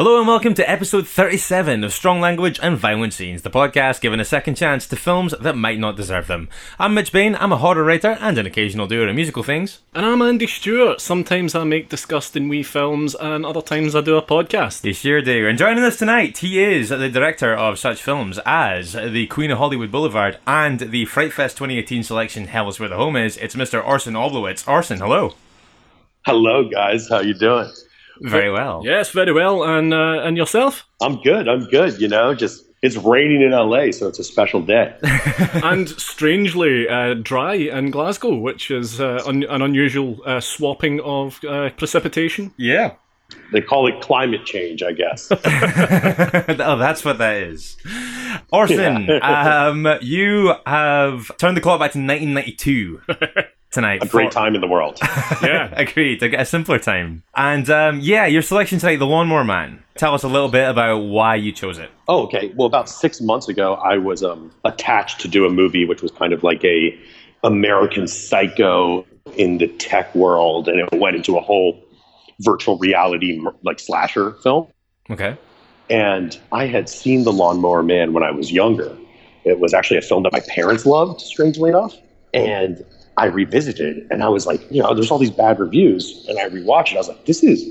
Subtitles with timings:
[0.00, 4.18] Hello and welcome to episode 37 of Strong Language and Violent Scenes, the podcast giving
[4.18, 6.48] a second chance to films that might not deserve them.
[6.78, 9.80] I'm Mitch Bain, I'm a horror writer and an occasional doer of musical things.
[9.94, 11.02] And I'm Andy Stewart.
[11.02, 14.82] Sometimes I make disgusting wee films, and other times I do a podcast.
[14.86, 15.46] You sure do.
[15.46, 19.58] And joining us tonight, he is the director of such films as The Queen of
[19.58, 23.36] Hollywood Boulevard and the Fright Fest 2018 selection Hell is Where the Home Is.
[23.36, 23.86] It's Mr.
[23.86, 24.66] Orson Oblowitz.
[24.66, 25.34] Orson, hello.
[26.24, 27.06] Hello, guys.
[27.10, 27.70] How you doing?
[28.20, 28.82] Very well.
[28.84, 29.64] Yes, very well.
[29.64, 30.86] And uh, and yourself?
[31.00, 31.48] I'm good.
[31.48, 32.00] I'm good.
[32.00, 34.94] You know, just it's raining in LA, so it's a special day.
[35.64, 41.42] and strangely uh, dry in Glasgow, which is uh, un- an unusual uh, swapping of
[41.44, 42.52] uh, precipitation.
[42.56, 42.94] Yeah.
[43.52, 45.30] They call it climate change, I guess.
[45.32, 45.36] oh,
[46.78, 47.76] that's what that is.
[48.52, 53.00] Orson, um, you have turned the clock back to 1992
[53.70, 54.02] tonight.
[54.02, 54.98] A great time in the world.
[55.42, 56.22] yeah, agreed.
[56.22, 57.22] A, a simpler time.
[57.34, 59.82] And um, yeah, your selection tonight, The Lawnmower Man.
[59.96, 61.90] Tell us a little bit about why you chose it.
[62.08, 62.52] Oh, okay.
[62.56, 66.10] Well, about six months ago, I was um, attached to do a movie which was
[66.12, 66.98] kind of like a
[67.44, 69.06] American Psycho
[69.36, 71.82] in the tech world, and it went into a whole
[72.40, 74.66] virtual reality like slasher film.
[75.10, 75.36] Okay.
[75.88, 78.96] And I had seen The Lawnmower Man when I was younger.
[79.44, 81.94] It was actually a film that my parents loved, strangely enough.
[82.32, 82.84] And
[83.20, 86.24] I revisited and I was like, you know, there's all these bad reviews.
[86.26, 86.94] And I rewatched it.
[86.94, 87.68] I was like, this is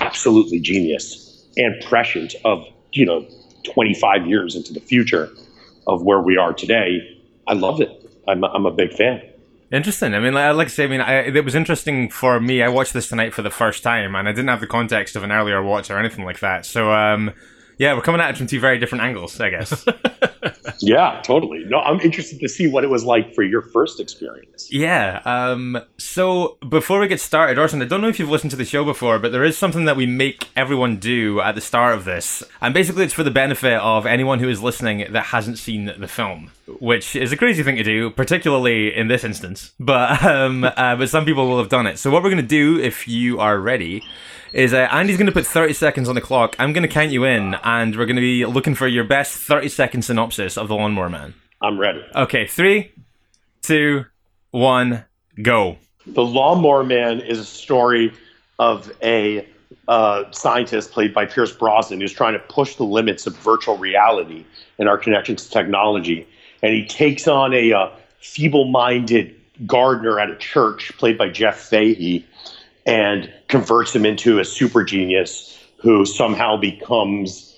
[0.00, 3.24] absolutely genius and prescient of, you know,
[3.62, 5.30] 25 years into the future
[5.86, 6.98] of where we are today.
[7.46, 7.90] I love it.
[8.26, 9.22] I'm, I'm a big fan.
[9.70, 10.14] Interesting.
[10.14, 12.60] I mean, like, like I say, I mean, I, it was interesting for me.
[12.60, 15.22] I watched this tonight for the first time, and I didn't have the context of
[15.22, 16.66] an earlier watch or anything like that.
[16.66, 17.32] So, um,
[17.78, 19.86] yeah, we're coming at it from two very different angles, I guess.
[20.80, 21.64] yeah, totally.
[21.66, 24.72] No, I'm interested to see what it was like for your first experience.
[24.72, 25.20] Yeah.
[25.24, 28.64] Um, so before we get started, Orson, I don't know if you've listened to the
[28.64, 32.04] show before, but there is something that we make everyone do at the start of
[32.04, 35.92] this, and basically it's for the benefit of anyone who is listening that hasn't seen
[35.98, 36.50] the film,
[36.80, 39.72] which is a crazy thing to do, particularly in this instance.
[39.78, 41.98] But um, uh, but some people will have done it.
[41.98, 44.02] So what we're going to do, if you are ready
[44.52, 46.56] is uh, Andy's going to put 30 seconds on the clock.
[46.58, 49.36] I'm going to count you in, and we're going to be looking for your best
[49.36, 51.34] 30 second synopsis of The Lawnmower Man.
[51.60, 52.04] I'm ready.
[52.14, 52.92] Okay, three,
[53.62, 54.04] two,
[54.50, 55.04] one,
[55.42, 55.76] go.
[56.06, 58.12] The Lawnmower Man is a story
[58.58, 59.46] of a
[59.86, 64.44] uh, scientist played by Pierce Brosnan who's trying to push the limits of virtual reality
[64.78, 66.26] and our connection to technology.
[66.62, 69.34] And he takes on a uh, feeble minded
[69.66, 72.24] gardener at a church played by Jeff Fahey
[72.88, 77.56] and converts him into a super genius who somehow becomes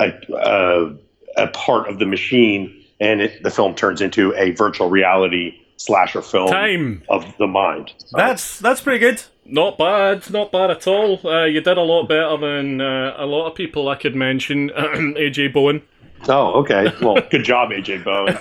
[0.00, 0.94] a, a,
[1.36, 2.82] a part of the machine.
[2.98, 7.02] And it, the film turns into a virtual reality slasher film Time.
[7.10, 7.92] of the mind.
[8.12, 9.22] That's that's pretty good.
[9.44, 11.20] Not bad, not bad at all.
[11.24, 14.70] Uh, you did a lot better than uh, a lot of people I could mention.
[14.70, 15.82] AJ Bowen.
[16.28, 16.90] Oh, okay.
[17.02, 18.38] Well, good job, AJ Bowen.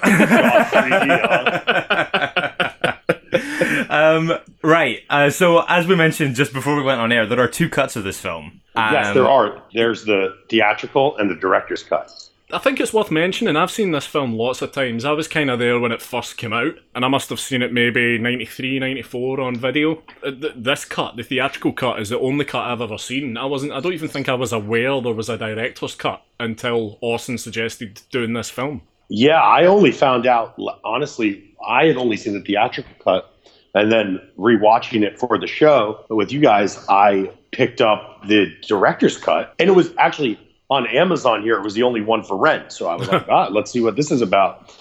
[3.96, 5.00] um, right.
[5.10, 7.96] Uh, so, as we mentioned just before we went on air, there are two cuts
[7.96, 8.62] of this film.
[8.76, 9.64] Um, yes, there are.
[9.74, 12.12] There's the theatrical and the director's cut.
[12.52, 13.56] I think it's worth mentioning.
[13.56, 15.04] I've seen this film lots of times.
[15.04, 17.64] I was kind of there when it first came out, and I must have seen
[17.64, 20.04] it maybe 93, 94 on video.
[20.24, 23.36] Uh, this cut, the theatrical cut, is the only cut I've ever seen.
[23.36, 23.72] I wasn't.
[23.72, 28.02] I don't even think I was aware there was a director's cut until Orson suggested
[28.12, 28.82] doing this film.
[29.10, 30.60] Yeah, I only found out.
[30.84, 33.35] Honestly, I had only seen the theatrical cut,
[33.76, 39.18] and then rewatching it for the show with you guys, I picked up the director's
[39.18, 40.40] cut, and it was actually
[40.70, 41.58] on Amazon here.
[41.58, 43.98] It was the only one for rent, so I was like, ah, let's see what
[43.98, 44.74] this is about.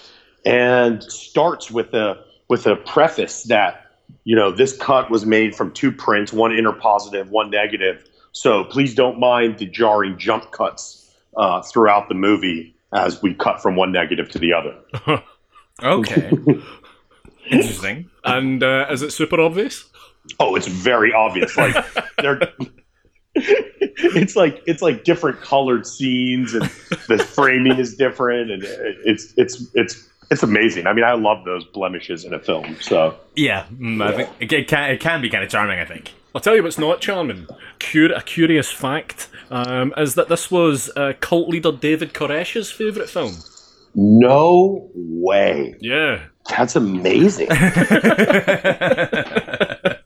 [0.45, 3.85] And starts with a with a preface that
[4.23, 8.07] you know this cut was made from two prints, one interpositive, one negative.
[8.31, 13.61] So please don't mind the jarring jump cuts uh, throughout the movie as we cut
[13.61, 15.21] from one negative to the other.
[15.83, 16.31] okay.
[17.49, 18.09] Interesting.
[18.23, 19.85] And uh, is it super obvious?
[20.39, 21.55] Oh, it's very obvious.
[21.55, 21.85] Like
[22.17, 22.39] they're
[23.35, 26.63] it's like it's like different colored scenes and
[27.07, 30.87] the framing is different and it's it's it's it's amazing.
[30.87, 32.77] I mean, I love those blemishes in a film.
[32.81, 35.79] So Yeah, mm, I think it, it can it can be kind of charming.
[35.79, 36.13] I think.
[36.33, 37.47] I'll tell you what's not charming.
[37.79, 43.09] Cur- a curious fact um, is that this was uh, cult leader David Koresh's favourite
[43.09, 43.35] film.
[43.95, 45.75] No way.
[45.79, 46.25] Yeah.
[46.49, 47.47] That's amazing.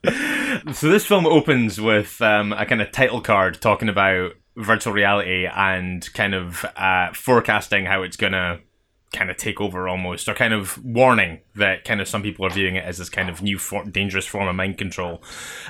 [0.72, 5.46] So this film opens with um, a kind of title card talking about virtual reality
[5.46, 8.60] and kind of uh, forecasting how it's gonna
[9.12, 12.50] kind of take over almost, or kind of warning that kind of some people are
[12.50, 15.22] viewing it as this kind of new for- dangerous form of mind control.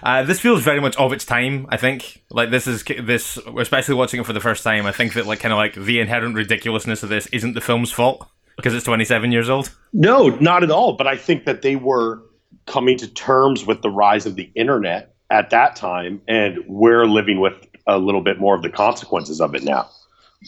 [0.02, 1.66] Uh, this feels very much of its time.
[1.70, 4.86] I think like this is this, especially watching it for the first time.
[4.86, 7.90] I think that like kind of like the inherent ridiculousness of this isn't the film's
[7.92, 9.74] fault because it's 27 years old.
[9.92, 10.94] No, not at all.
[10.94, 12.22] But I think that they were
[12.66, 17.40] coming to terms with the rise of the internet at that time, and we're living
[17.40, 17.54] with
[17.86, 19.88] a little bit more of the consequences of it now.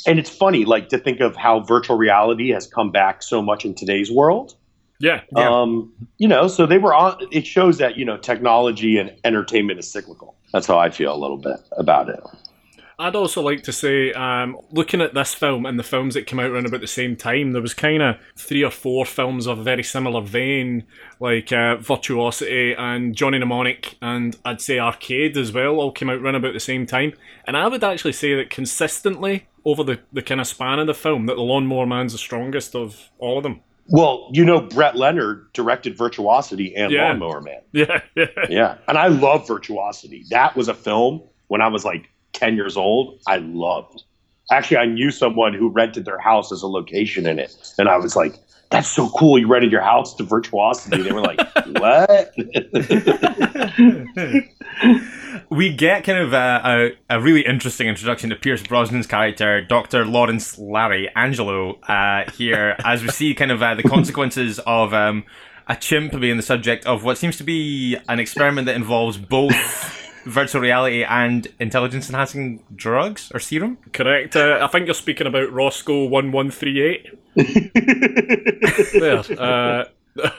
[0.06, 3.64] And it's funny, like to think of how virtual reality has come back so much
[3.64, 4.54] in today's world.
[5.00, 5.22] Yeah.
[5.36, 5.50] Yeah.
[5.50, 7.18] Um, you know, so they were on.
[7.30, 10.36] It shows that you know technology and entertainment is cyclical.
[10.52, 12.20] That's how I feel a little bit about it.
[12.98, 16.38] I'd also like to say, um, looking at this film and the films that came
[16.38, 19.58] out around about the same time, there was kind of three or four films of
[19.58, 20.84] a very similar vein,
[21.18, 26.20] like uh, Virtuosity and Johnny Mnemonic, and I'd say Arcade as well, all came out
[26.20, 27.14] around about the same time.
[27.44, 30.94] And I would actually say that consistently over the, the kind of span of the
[30.94, 33.60] film, that The Lawnmower Man's the strongest of all of them.
[33.88, 37.08] Well, you know, Brett Leonard directed Virtuosity and Yeah.
[37.08, 37.60] Lawnmower Man.
[37.72, 38.26] Yeah, yeah.
[38.48, 40.24] Yeah, and I love Virtuosity.
[40.30, 43.20] That was a film when I was like ten years old.
[43.26, 44.04] I loved.
[44.50, 47.96] Actually, I knew someone who rented their house as a location in it, and I
[47.96, 48.34] was like,
[48.70, 49.38] "That's so cool!
[49.38, 51.38] You rented your house to Virtuosity." They were like,
[51.78, 52.34] "What?"
[55.52, 60.06] we get kind of a, a, a really interesting introduction to Pierce Brosnan's character, Dr.
[60.06, 65.24] Lawrence Larry Angelo, uh, here, as we see kind of uh, the consequences of um,
[65.68, 70.22] a chimp being the subject of what seems to be an experiment that involves both
[70.24, 73.76] virtual reality and intelligence enhancing drugs or serum.
[73.92, 74.34] Correct.
[74.34, 77.18] Uh, I think you're speaking about Roscoe 1138.
[78.94, 79.18] there.
[79.38, 79.84] Uh,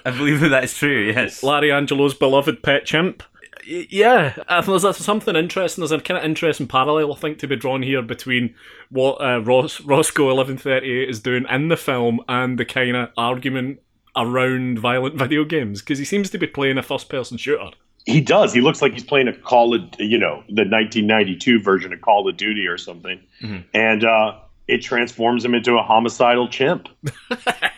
[0.05, 1.43] I believe that that is true, yes.
[1.43, 3.21] Larry Angelo's beloved pet chimp.
[3.65, 5.81] Yeah, think there's, there's something interesting.
[5.81, 8.55] There's a kind of interesting parallel, I think, to be drawn here between
[8.89, 13.79] what uh, Ros- Roscoe 1138 is doing in the film and the kind of argument
[14.15, 17.71] around violent video games, because he seems to be playing a first person shooter.
[18.05, 18.53] he does.
[18.53, 22.27] He looks like he's playing a Call of, you know, the 1992 version of Call
[22.27, 23.19] of Duty or something,
[23.73, 24.35] and uh,
[24.67, 26.87] it transforms him into a homicidal chimp
[27.31, 27.71] I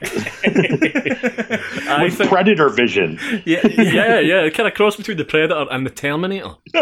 [2.03, 3.19] with think, predator vision.
[3.45, 6.51] Yeah, yeah, yeah, kind of cross between the Predator and the Terminator.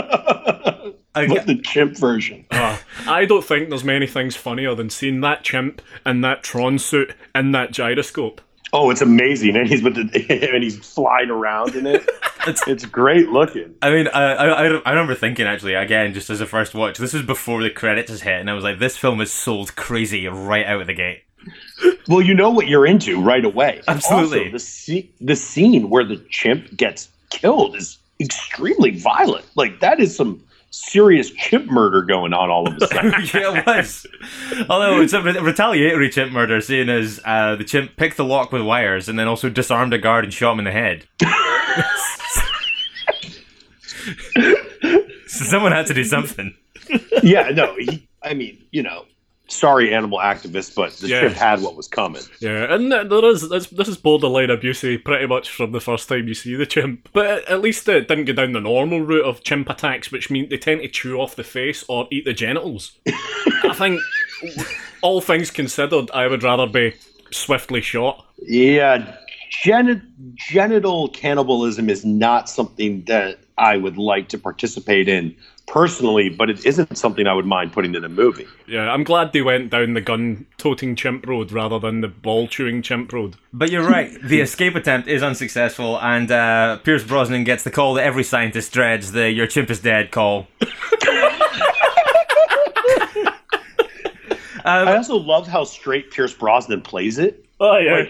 [1.15, 2.45] I, But the chimp version.
[2.51, 2.77] Uh,
[3.07, 7.13] I don't think there's many things funnier than seeing that chimp in that Tron suit
[7.35, 8.41] in that gyroscope.
[8.75, 12.09] Oh, it's amazing, and he's with the and he's flying around in it.
[12.47, 13.75] it's it's great looking.
[13.83, 16.97] I mean, I, I, I I remember thinking actually again, just as a first watch,
[16.97, 20.27] this was before the credits hit, and I was like, this film is sold crazy
[20.27, 21.21] right out of the gate.
[22.07, 23.81] Well, you know what you're into right away.
[23.87, 24.39] Absolutely.
[24.39, 29.45] Also, the sce- the scene where the chimp gets killed is extremely violent.
[29.55, 30.43] Like that is some
[30.73, 33.11] serious chimp murder going on all of a sudden.
[33.33, 34.07] yeah, it was.
[34.69, 38.51] Although it's a re- retaliatory chimp murder, seeing as uh, the chimp picked the lock
[38.51, 41.05] with wires and then also disarmed a guard and shot him in the head.
[41.19, 41.27] so
[45.45, 46.56] someone had to do something.
[47.21, 47.75] yeah, no.
[47.77, 49.06] He, I mean, you know,
[49.47, 51.21] sorry, animal activists, but the Yeah.
[51.21, 52.21] chimp had what was coming.
[52.40, 56.28] Yeah, and there is this, this is borderline abusive pretty much from the first time
[56.28, 57.09] you see the chimp.
[57.14, 60.50] But at- least it didn't go down the normal route of chimp attacks, which mean
[60.50, 62.94] they tend to chew off the face or eat the genitals.
[63.64, 64.00] I think,
[65.02, 66.94] all things considered, I would rather be
[67.31, 68.26] swiftly shot.
[68.42, 69.16] Yeah,
[69.64, 70.02] geni-
[70.35, 75.36] genital cannibalism is not something that I would like to participate in
[75.68, 78.48] personally, but it isn't something I would mind putting in a movie.
[78.68, 83.14] Yeah, I'm glad they went down the gun-toting chimp road rather than the ball-chewing chimp
[83.14, 83.36] road.
[83.54, 87.94] But you're right, the escape attempt is unsuccessful, and uh, Pierce Brosnan gets the call
[87.94, 90.48] that every scientist dreads the your chimp is dead call.
[94.66, 97.45] I also love how straight Pierce Brosnan plays it.
[97.60, 98.06] Oh yeah.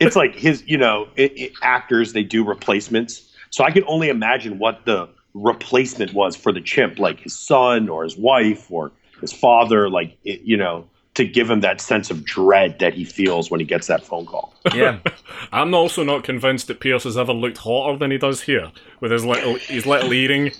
[0.00, 4.08] It's like his, you know, it, it- actors they do replacements, so I can only
[4.08, 8.92] imagine what the replacement was for the chimp, like his son or his wife or
[9.20, 13.04] his father, like it, you know, to give him that sense of dread that he
[13.04, 14.54] feels when he gets that phone call.
[14.72, 15.00] Yeah.
[15.52, 19.10] I'm also not convinced that Pierce has ever looked hotter than he does here, with
[19.10, 20.52] his little his little earring,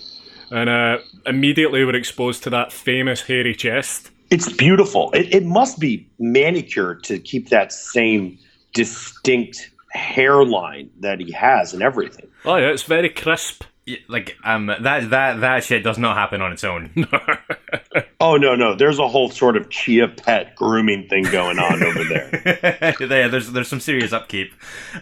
[0.51, 4.11] and uh, immediately we're exposed to that famous hairy chest.
[4.31, 5.11] It's beautiful.
[5.11, 8.37] It, it must be manicured to keep that same
[8.73, 12.27] distinct hairline that he has and everything.
[12.45, 13.63] Oh yeah, it's very crisp.
[14.07, 17.07] Like um, that that that shit does not happen on its own.
[18.21, 22.03] Oh no, no, there's a whole sort of chia pet grooming thing going on over
[22.03, 22.95] there.
[22.99, 24.51] yeah, there's there's some serious upkeep.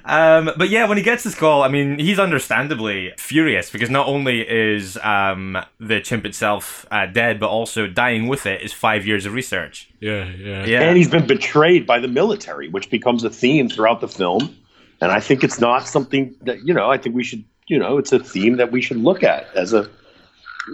[0.05, 4.05] Um, but yeah, when he gets this call, I mean, he's understandably furious because not
[4.05, 9.07] only is um, the chimp itself uh, dead, but also dying with it is five
[9.07, 9.89] years of research.
[9.99, 10.65] Yeah, yeah.
[10.65, 14.55] Yeah, And he's been betrayed by the military, which becomes a theme throughout the film.
[15.01, 16.89] And I think it's not something that you know.
[16.89, 19.73] I think we should, you know, it's a theme that we should look at as
[19.73, 19.89] a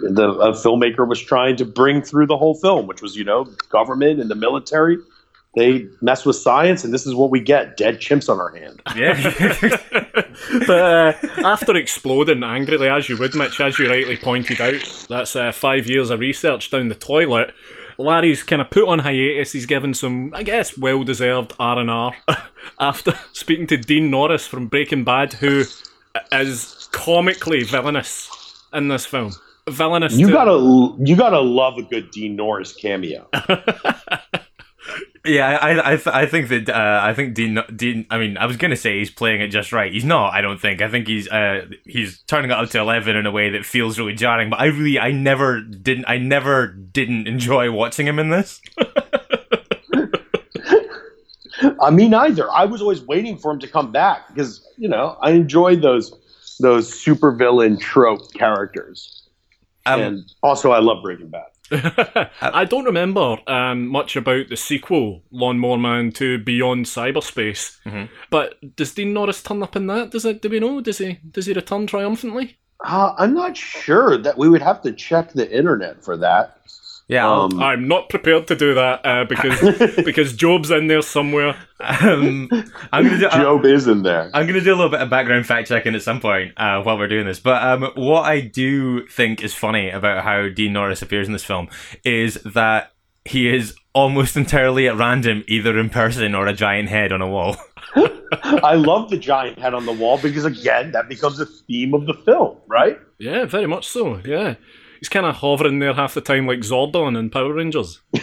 [0.02, 3.44] the a filmmaker was trying to bring through the whole film, which was you know
[3.68, 4.98] government and the military.
[5.56, 8.82] They mess with science, and this is what we get: dead chimps on our hand.
[8.96, 9.78] yeah.
[10.66, 11.12] but uh,
[11.46, 15.86] after exploding angrily, as you would, Mitch, as you rightly pointed out, that's uh, five
[15.86, 17.54] years of research down the toilet.
[17.98, 19.52] Larry's kind of put on hiatus.
[19.52, 22.14] He's given some, I guess, well-deserved R and R
[22.80, 25.64] after speaking to Dean Norris from Breaking Bad, who
[26.32, 28.30] is comically villainous
[28.72, 29.32] in this film.
[29.68, 30.14] Villainous.
[30.18, 33.26] You to- gotta, you gotta love a good Dean Norris cameo.
[35.26, 38.04] Yeah, I I, th- I think that uh, I think Dean Dean.
[38.10, 39.90] I mean, I was gonna say he's playing it just right.
[39.90, 40.34] He's not.
[40.34, 40.82] I don't think.
[40.82, 43.98] I think he's uh, he's turning it up to eleven in a way that feels
[43.98, 44.50] really jarring.
[44.50, 46.04] But I really, I never didn't.
[46.08, 48.60] I never didn't enjoy watching him in this.
[51.80, 52.50] I mean, neither.
[52.50, 56.12] I was always waiting for him to come back because you know I enjoyed those
[56.60, 59.26] those supervillain trope characters,
[59.86, 61.46] Um, and also I love Breaking Bad.
[62.40, 67.78] I don't remember um, much about the sequel, Lawnmower Man 2 Beyond Cyberspace.
[67.86, 68.08] Mhm.
[68.30, 70.10] But does Dean Norris turn up in that?
[70.10, 70.42] Does it?
[70.42, 70.80] Do we know?
[70.80, 71.18] Does he?
[71.30, 72.58] Does he return triumphantly?
[72.84, 76.58] Uh, I'm not sure that we would have to check the internet for that.
[77.08, 79.60] Yeah, I'll- Um, I'm not prepared to do that uh, because
[80.04, 81.56] because Job's in there somewhere.
[81.80, 82.48] um,
[82.92, 83.28] I'm gonna do.
[83.30, 84.30] I- Job is in there.
[84.34, 86.82] I'm going to do a little bit of background fact checking at some point uh,
[86.82, 87.40] while we're doing this.
[87.40, 91.44] But um, what I do think is funny about how Dean Norris appears in this
[91.44, 91.68] film
[92.04, 92.92] is that
[93.26, 97.28] he is almost entirely at random, either in person or a giant head on a
[97.28, 97.56] wall.
[98.42, 102.06] I love the giant head on the wall because again, that becomes a theme of
[102.06, 102.98] the film, right?
[103.18, 104.20] Yeah, very much so.
[104.24, 104.54] Yeah,
[105.04, 108.00] he's kind of hovering there half the time like Zordon in Power Rangers.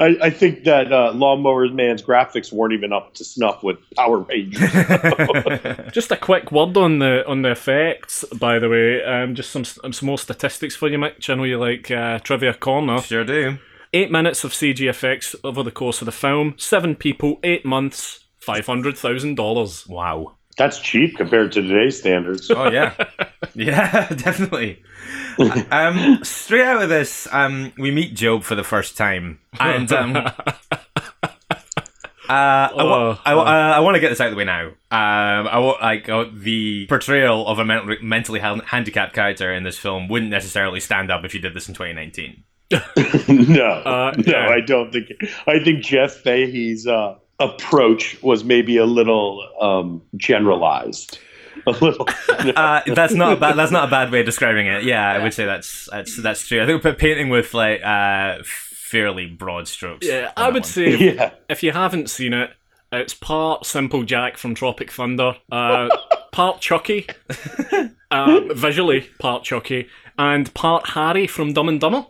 [0.00, 4.18] I, I think that uh, Lawnmower Man's graphics weren't even up to snuff with Power
[4.18, 4.60] Rangers.
[5.92, 9.04] Just a quick word on the on the effects, by the way.
[9.04, 11.30] Um, just some some more statistics for you, Mitch.
[11.30, 13.00] I know you like uh, trivia corner.
[13.00, 13.58] sure do.
[13.92, 16.54] Eight minutes of CG effects over the course of the film.
[16.56, 19.86] Seven people, eight months, five hundred thousand dollars.
[19.86, 20.36] Wow.
[20.60, 22.50] That's cheap compared to today's standards.
[22.50, 22.92] Oh yeah,
[23.54, 24.82] yeah, definitely.
[25.70, 30.16] um, straight out of this, um, we meet Job for the first time, and um,
[30.18, 30.32] uh,
[32.28, 34.66] I, wa- I, wa- uh, I want to get this out of the way now.
[34.66, 39.62] Um, I want like uh, the portrayal of a men- mentally han- handicapped character in
[39.62, 42.44] this film wouldn't necessarily stand up if you did this in 2019.
[42.70, 42.78] no,
[43.64, 44.48] Uh, no, yeah.
[44.48, 45.06] I don't think.
[45.46, 51.18] I think Jeff Fahey's uh, approach was maybe a little um, generalized.
[51.66, 52.06] A little.
[52.40, 54.82] Uh, that's not a bad, that's not a bad way of describing it.
[54.82, 56.62] Yeah, I would say that's that's that's true.
[56.62, 60.06] I think we're painting with like uh, fairly broad strokes.
[60.06, 60.64] Yeah, I would one.
[60.64, 61.32] say yeah.
[61.50, 62.50] if you haven't seen it,
[62.92, 65.88] it's part Simple Jack from Tropic Thunder, uh,
[66.32, 67.06] part Chucky,
[68.10, 72.06] uh, visually part Chucky, and part Harry from Dumb and Dumber.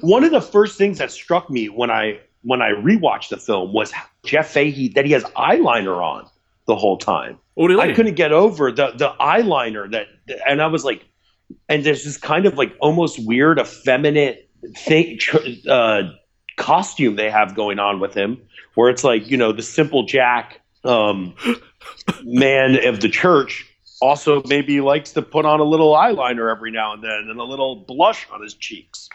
[0.00, 3.74] One of the first things that struck me when I when I rewatched the film
[3.74, 3.92] was
[4.24, 6.26] Jeff Fahey that he has eyeliner on
[6.66, 7.38] the whole time.
[7.58, 7.90] Oh, really?
[7.90, 10.06] I couldn't get over the the eyeliner that,
[10.48, 11.04] and I was like,
[11.68, 15.18] and there's this kind of like almost weird, effeminate thing,
[15.68, 16.04] uh,
[16.56, 18.40] costume they have going on with him,
[18.76, 21.34] where it's like you know the simple Jack um,
[22.24, 23.66] man of the church
[24.00, 27.44] also maybe likes to put on a little eyeliner every now and then and a
[27.44, 29.10] little blush on his cheeks.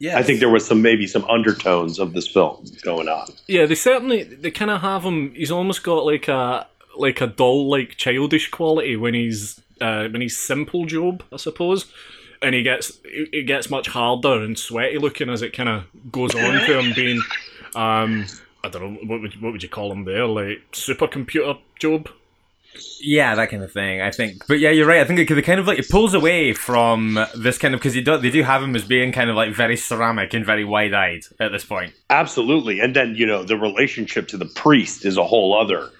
[0.00, 3.28] Yeah, I think there was some maybe some undertones of this film going on.
[3.48, 5.34] Yeah, they certainly they kind of have him.
[5.34, 10.20] He's almost got like a like a doll like childish quality when he's uh, when
[10.20, 11.86] he's simple Job, I suppose.
[12.40, 16.34] And he gets it gets much harder and sweaty looking as it kind of goes
[16.36, 17.20] on to him being,
[17.74, 18.26] um,
[18.62, 22.08] I don't know what would what would you call him there, like supercomputer Job.
[23.00, 24.00] Yeah, that kind of thing.
[24.00, 25.00] I think, but yeah, you're right.
[25.00, 27.94] I think it, it kind of like it pulls away from this kind of because
[27.94, 30.94] do, they do have him as being kind of like very ceramic and very wide
[30.94, 31.92] eyed at this point.
[32.10, 32.80] Absolutely.
[32.80, 35.90] And then, you know, the relationship to the priest is a whole other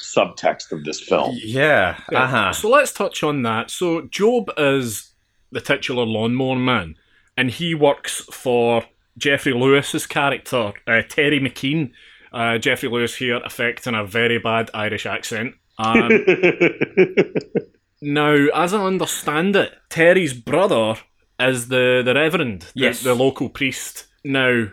[0.00, 1.36] subtext of this film.
[1.42, 1.98] Yeah.
[2.10, 2.52] Yeah, Uh huh.
[2.52, 3.70] So let's touch on that.
[3.70, 5.12] So Job is
[5.50, 6.96] the titular lawnmower man,
[7.36, 8.84] and he works for
[9.18, 11.92] Geoffrey Lewis's character, uh, Terry McKean,
[12.32, 15.54] Uh, Geoffrey Lewis here affecting a very bad Irish accent.
[15.78, 16.08] Um,
[18.02, 20.94] now, as I understand it, Terry's brother
[21.40, 23.02] is the, the reverend, the- Yes.
[23.02, 24.06] the, local priest.
[24.24, 24.68] Now,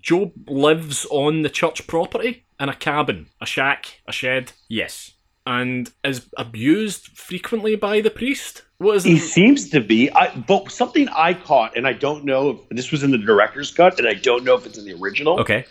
[0.00, 5.12] Job lives on the church property in a cabin, a shack, a shed, Yes.
[5.46, 8.62] and is abused frequently by the priest.
[8.78, 9.20] What is he it?
[9.20, 10.10] seems to be.
[10.12, 13.70] I, but something I caught, and I don't know if this was in the director's
[13.70, 15.38] cut, and I don't know if it's in the original.
[15.40, 15.64] Okay.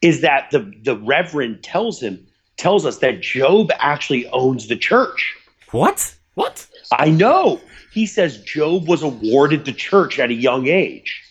[0.00, 2.26] is that the the reverend tells him
[2.58, 5.34] tells us that Job actually owns the church.
[5.70, 6.14] What?
[6.34, 6.66] What?
[6.92, 7.60] I know.
[7.92, 11.22] He says Job was awarded the church at a young age.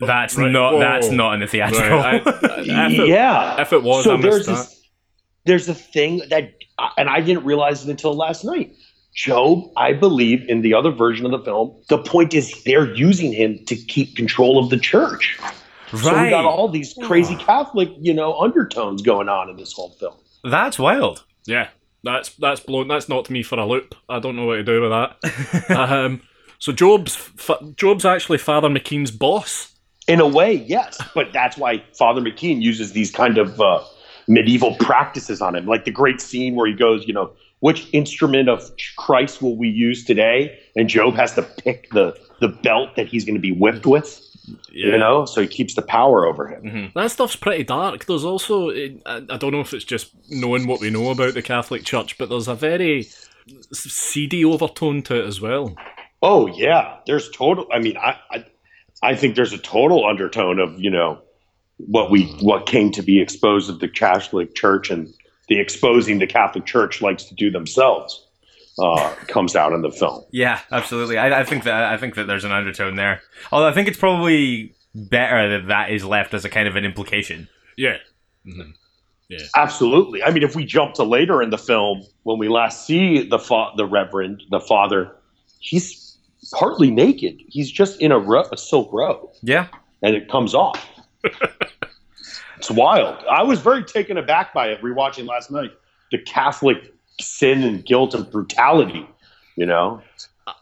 [0.00, 0.50] That's Right.
[0.50, 0.74] not.
[0.74, 0.80] Whoa.
[0.80, 1.98] That's not in the theatrical.
[1.98, 2.68] Right, I- if
[3.00, 3.60] it- yeah.
[3.60, 4.52] if it was, so I there's that.
[4.52, 4.80] this
[5.44, 6.54] there's a thing that
[6.96, 8.74] and I didn't realize it until last night.
[9.14, 13.32] Job, I believe in the other version of the film, the point is they're using
[13.32, 15.38] him to keep control of the church.
[15.92, 16.02] Right.
[16.02, 19.90] So we got all these crazy Catholic, you know, undertones going on in this whole
[20.00, 20.14] film.
[20.44, 21.24] That's wild.
[21.46, 21.68] Yeah,
[22.02, 22.88] that's that's blown.
[22.88, 23.94] That's knocked me for a loop.
[24.08, 25.70] I don't know what to do with that.
[25.76, 26.20] um,
[26.58, 29.70] so Job's fa- Job's actually Father McKean's boss.
[30.06, 33.82] In a way, yes, but that's why Father McKean uses these kind of uh,
[34.28, 38.50] medieval practices on him, like the great scene where he goes, you know, which instrument
[38.50, 40.58] of Christ will we use today?
[40.76, 44.20] And Job has to pick the the belt that he's going to be whipped with,
[44.70, 46.62] you know, so he keeps the power over him.
[46.62, 46.98] Mm-hmm.
[46.98, 48.04] That stuff's pretty dark.
[48.06, 51.42] There's also I, I don't know if it's just knowing what we know about the
[51.42, 53.08] Catholic Church, but there's a very
[53.72, 55.74] seedy overtone to it as well.
[56.22, 57.66] Oh yeah, there's total.
[57.72, 58.44] I mean, I, I
[59.02, 61.20] I think there's a total undertone of you know
[61.76, 65.12] what we what came to be exposed of the Catholic Church and
[65.48, 68.23] the exposing the Catholic Church likes to do themselves
[68.78, 70.24] uh, comes out in the film.
[70.32, 71.16] Yeah, absolutely.
[71.18, 73.20] I, I think that I think that there's an undertone there.
[73.52, 76.84] Although I think it's probably better that that is left as a kind of an
[76.84, 77.48] implication.
[77.76, 77.96] Yeah,
[79.56, 80.22] Absolutely.
[80.22, 83.38] I mean, if we jump to later in the film when we last see the
[83.38, 85.10] fa- the Reverend, the father,
[85.60, 86.16] he's
[86.52, 87.40] partly naked.
[87.48, 89.30] He's just in a, ro- a silk robe.
[89.42, 89.66] Yeah.
[90.02, 90.86] and it comes off.
[92.58, 93.24] it's wild.
[93.30, 95.72] I was very taken aback by it rewatching last night.
[96.12, 99.06] The Catholic sin and guilt and brutality,
[99.56, 100.02] you know?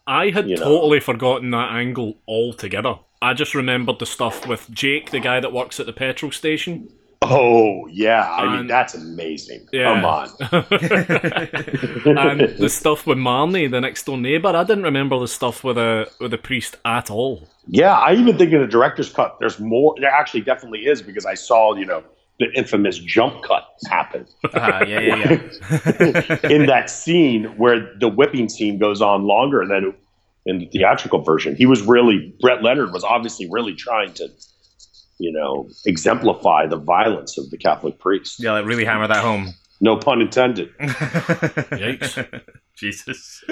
[0.07, 0.65] I had You know.
[0.65, 2.97] totally forgotten that angle altogether.
[3.21, 6.88] I just remembered the stuff with Jake, the guy that works at the petrol station.
[7.25, 8.29] Oh, yeah.
[8.33, 9.69] I mean, that's amazing.
[9.73, 9.95] Yeah.
[9.95, 10.29] Come on.
[12.19, 14.49] and the stuff with Marnie, the next door neighbour.
[14.49, 17.49] I didn't remember the stuff with a with a priest at all.
[17.69, 19.95] Yeah, I even think in the director's cut, there's more.
[20.01, 22.03] There actually definitely is because I saw, you know,
[22.42, 25.40] the infamous jump cut happen Uh, yeah, yeah,
[26.00, 26.38] yeah.
[26.57, 29.94] in that scene where the whipping scene goes on longer than
[30.46, 31.55] in the theatrical version.
[31.57, 34.28] He was really Brett Leonard was obviously really trying to,
[35.18, 38.40] you know, exemplify the violence of the Catholic priest.
[38.40, 39.55] yeah, like really hammer that home.
[39.81, 40.70] No pun intended.
[40.81, 42.42] Yikes.
[42.76, 43.44] Jesus.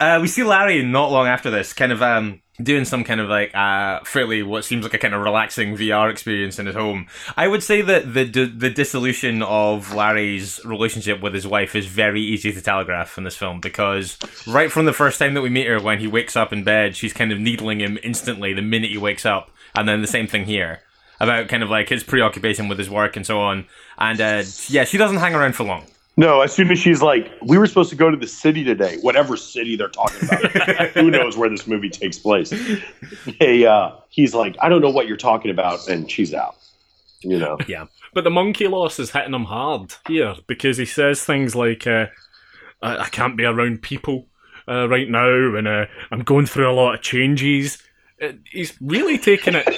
[0.00, 3.28] Uh, we see Larry not long after this, kind of um, doing some kind of
[3.28, 7.06] like uh, fairly what seems like a kind of relaxing VR experience in his home.
[7.36, 11.86] I would say that the the, the dissolution of Larry's relationship with his wife is
[11.86, 15.50] very easy to telegraph in this film because right from the first time that we
[15.50, 18.62] meet her, when he wakes up in bed, she's kind of needling him instantly the
[18.62, 20.80] minute he wakes up, and then the same thing here
[21.20, 23.66] about kind of like his preoccupation with his work and so on.
[23.98, 25.84] And uh, yeah, she doesn't hang around for long.
[26.18, 28.98] No, as soon as she's like, we were supposed to go to the city today,
[29.02, 30.88] whatever city they're talking about.
[30.94, 32.52] Who knows where this movie takes place?
[33.38, 36.56] Hey, uh, he's like, I don't know what you're talking about, and she's out.
[37.20, 37.56] You know.
[37.68, 37.86] Yeah.
[38.14, 42.06] But the monkey loss is hitting him hard here because he says things like, uh,
[42.82, 44.26] I-, "I can't be around people
[44.66, 47.80] uh, right now, and uh, I'm going through a lot of changes."
[48.20, 49.68] Uh, he's really taking it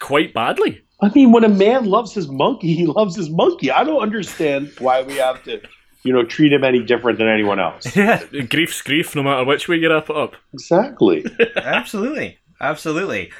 [0.00, 0.82] quite badly.
[1.00, 3.70] I mean, when a man loves his monkey, he loves his monkey.
[3.70, 5.60] I don't understand why we have to,
[6.04, 7.96] you know, treat him any different than anyone else.
[7.96, 8.22] Yeah.
[8.48, 10.36] Grief's grief, no matter which way you wrap it up.
[10.52, 11.24] Exactly.
[11.56, 13.32] absolutely, absolutely.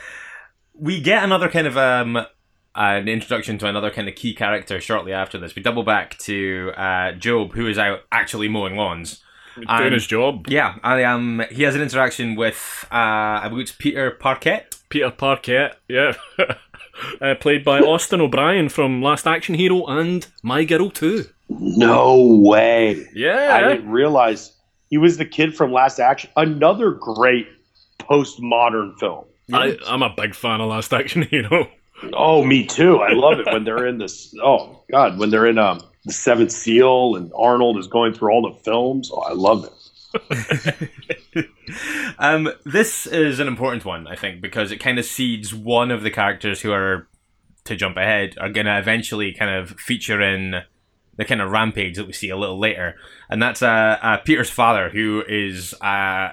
[0.74, 2.18] We get another kind of um,
[2.74, 5.54] an introduction to another kind of key character shortly after this.
[5.54, 9.20] We double back to uh, Job, who is out actually mowing lawns.
[9.54, 10.48] Doing And- his job.
[10.48, 14.80] Yeah, I um, he has an interaction with uh, I believe it's Peter Parkette.
[14.88, 16.14] Peter Parkette, yeah.
[17.20, 21.26] uh, played by Austin O'Brien from Last Action Hero and My Girl 2.
[21.48, 23.06] No way.
[23.14, 23.50] Yeah.
[23.54, 24.52] I didn't realize
[24.88, 26.30] he was the kid from Last Action.
[26.36, 27.46] Another great
[27.98, 29.24] postmodern film.
[29.52, 31.68] I, I'm a big fan of Last Action you know.
[32.12, 32.98] Oh, me too.
[32.98, 34.34] I love it when they're in this.
[34.42, 38.42] Oh God, when they're in um, the Seventh Seal and Arnold is going through all
[38.42, 39.10] the films.
[39.12, 40.90] Oh, I love it.
[42.18, 46.02] Um, this is an important one, I think, because it kind of seeds one of
[46.02, 47.08] the characters who are,
[47.64, 50.62] to jump ahead, are going to eventually kind of feature in
[51.16, 52.96] the kind of rampage that we see a little later,
[53.28, 56.32] and that's uh, uh Peter's father, who is uh,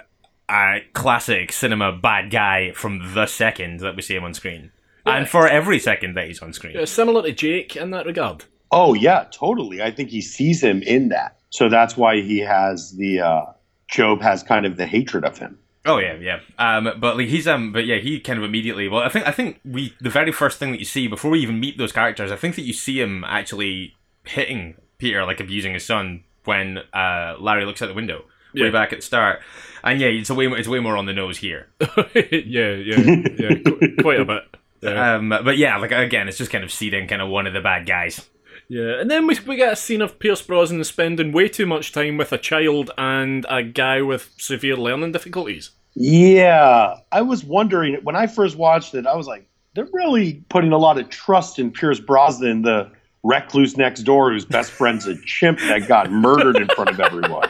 [0.49, 4.71] a classic cinema bad guy from the second that we see him on screen,
[5.05, 6.75] and for every second that he's on screen.
[6.75, 8.45] Yeah, similar to Jake in that regard.
[8.71, 9.81] Oh yeah, totally.
[9.81, 13.45] I think he sees him in that, so that's why he has the uh,
[13.87, 15.59] Job has kind of the hatred of him.
[15.85, 16.39] Oh yeah, yeah.
[16.59, 18.87] Um, but like he's um, but yeah, he kind of immediately.
[18.87, 21.39] Well, I think I think we the very first thing that you see before we
[21.39, 25.73] even meet those characters, I think that you see him actually hitting Peter, like abusing
[25.73, 28.19] his son when uh, Larry looks out the window
[28.53, 28.69] way Yeah.
[28.71, 29.41] back at the start.
[29.83, 31.67] And yeah, it's a way it's way more on the nose here.
[31.79, 32.99] yeah, yeah,
[33.37, 33.55] yeah,
[34.01, 34.43] quite a bit.
[34.81, 35.15] Yeah.
[35.15, 37.61] Um, but yeah, like again, it's just kind of seeding kind of one of the
[37.61, 38.27] bad guys.
[38.67, 41.91] yeah, and then we, we get a scene of Pierce Brosnan spending way too much
[41.91, 45.71] time with a child and a guy with severe learning difficulties.
[45.95, 49.05] Yeah, I was wondering when I first watched it.
[49.07, 52.91] I was like, they're really putting a lot of trust in Pierce Brosnan, the
[53.23, 57.49] recluse next door whose best friend's a chimp that got murdered in front of everyone.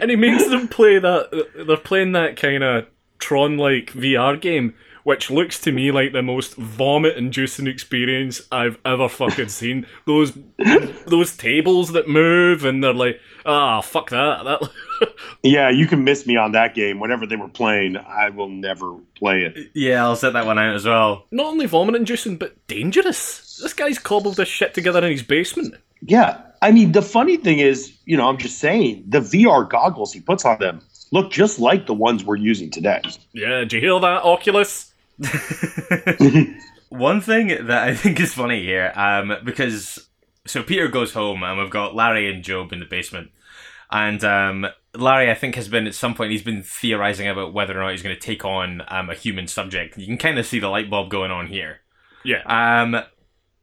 [0.00, 1.46] and he makes them play that.
[1.66, 2.86] They're playing that kind of
[3.18, 9.48] Tron-like VR game, which looks to me like the most vomit-inducing experience I've ever fucking
[9.60, 9.86] seen.
[10.06, 10.32] Those
[11.06, 14.44] those tables that move, and they're like, ah, fuck that.
[15.00, 15.12] That
[15.42, 17.00] Yeah, you can miss me on that game.
[17.00, 19.70] Whenever they were playing, I will never play it.
[19.74, 21.26] yeah, I'll set that one out as well.
[21.32, 23.58] not only vomit-inducing, but dangerous.
[23.60, 25.74] This guy's cobbled this shit together in his basement.
[26.02, 30.12] Yeah, I mean, the funny thing is, you know, I'm just saying, the VR goggles
[30.12, 33.00] he puts on them look just like the ones we're using today.
[33.32, 34.91] Yeah, did you hear that, Oculus?
[36.88, 40.08] One thing that I think is funny here, um, because
[40.46, 43.30] so Peter goes home and we've got Larry and Job in the basement,
[43.90, 47.78] and um, Larry I think has been at some point he's been theorizing about whether
[47.78, 49.96] or not he's going to take on um, a human subject.
[49.96, 51.80] You can kind of see the light bulb going on here,
[52.24, 52.42] Yeah.
[52.44, 53.02] um,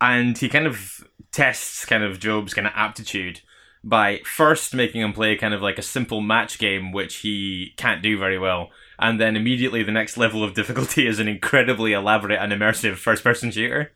[0.02, 3.42] and he kind of tests kind of Job's kind of aptitude
[3.84, 8.02] by first making him play kind of like a simple match game, which he can't
[8.02, 8.70] do very well.
[9.00, 13.24] And then immediately the next level of difficulty is an incredibly elaborate and immersive first
[13.24, 13.92] person shooter.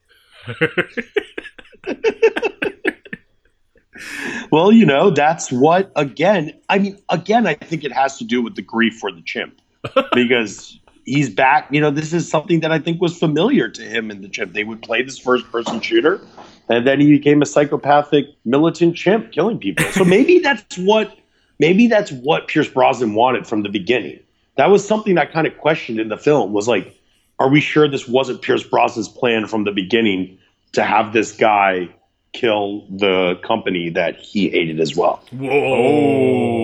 [4.54, 8.40] Well, you know, that's what, again, I mean, again, I think it has to do
[8.40, 9.60] with the grief for the chimp
[10.14, 11.68] because he's back.
[11.72, 14.54] You know, this is something that I think was familiar to him in the chimp.
[14.54, 16.22] They would play this first person shooter,
[16.70, 19.86] and then he became a psychopathic militant chimp killing people.
[19.86, 21.18] So maybe that's what,
[21.58, 24.20] maybe that's what Pierce Brosnan wanted from the beginning.
[24.56, 26.96] That was something I kind of questioned in the film was like,
[27.40, 30.38] are we sure this wasn't Pierce Brosnan's plan from the beginning
[30.74, 31.90] to have this guy
[32.34, 35.24] kill the company that he hated as well?
[35.32, 36.64] Whoa.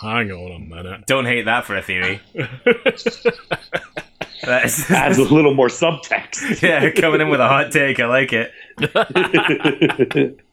[0.00, 1.06] Hang on a minute.
[1.06, 2.20] Don't hate that for a theory.
[4.44, 6.62] That's, Adds a little more subtext.
[6.62, 7.98] yeah, coming in with a hot take.
[8.00, 8.52] I like it.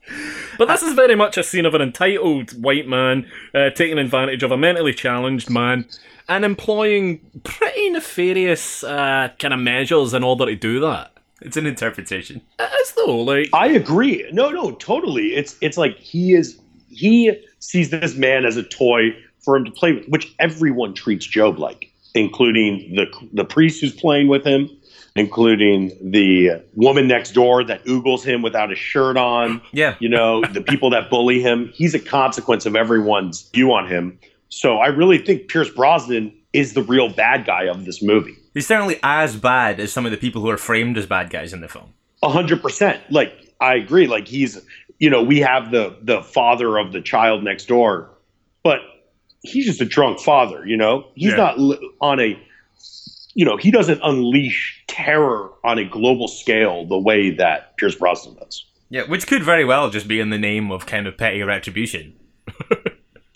[0.58, 4.44] But this is very much a scene of an entitled white man uh, taking advantage
[4.44, 5.86] of a mentally challenged man
[6.28, 11.12] and employing pretty nefarious uh, kind of measures in order to do that.
[11.42, 12.42] It's an interpretation.
[12.60, 14.28] It is though, like I agree.
[14.32, 15.36] No, no, totally.
[15.36, 16.60] It's it's like he is
[16.90, 21.26] he sees this man as a toy for him to play with, which everyone treats
[21.26, 24.70] Job like, including the the priest who's playing with him,
[25.16, 29.62] including the woman next door that oogles him without a shirt on.
[29.72, 29.96] Yeah.
[30.00, 31.70] You know, the people that bully him.
[31.74, 34.18] He's a consequence of everyone's view on him.
[34.50, 38.36] So I really think Pierce Brosnan is the real bad guy of this movie.
[38.54, 41.52] He's certainly as bad as some of the people who are framed as bad guys
[41.54, 41.94] in the film.
[42.24, 43.02] A hundred percent.
[43.12, 44.08] Like I agree.
[44.08, 44.62] Like he's,
[45.00, 48.10] you know, we have the the father of the child next door,
[48.64, 48.80] but
[49.44, 50.66] he's just a drunk father.
[50.66, 51.36] You know, he's Yeah.
[51.36, 52.40] not li- on a,
[53.34, 58.36] you know, he doesn't unleash terror on a global scale the way that Pierce Brosnan
[58.36, 58.66] does.
[58.90, 62.14] Yeah, which could very well just be in the name of kind of petty retribution.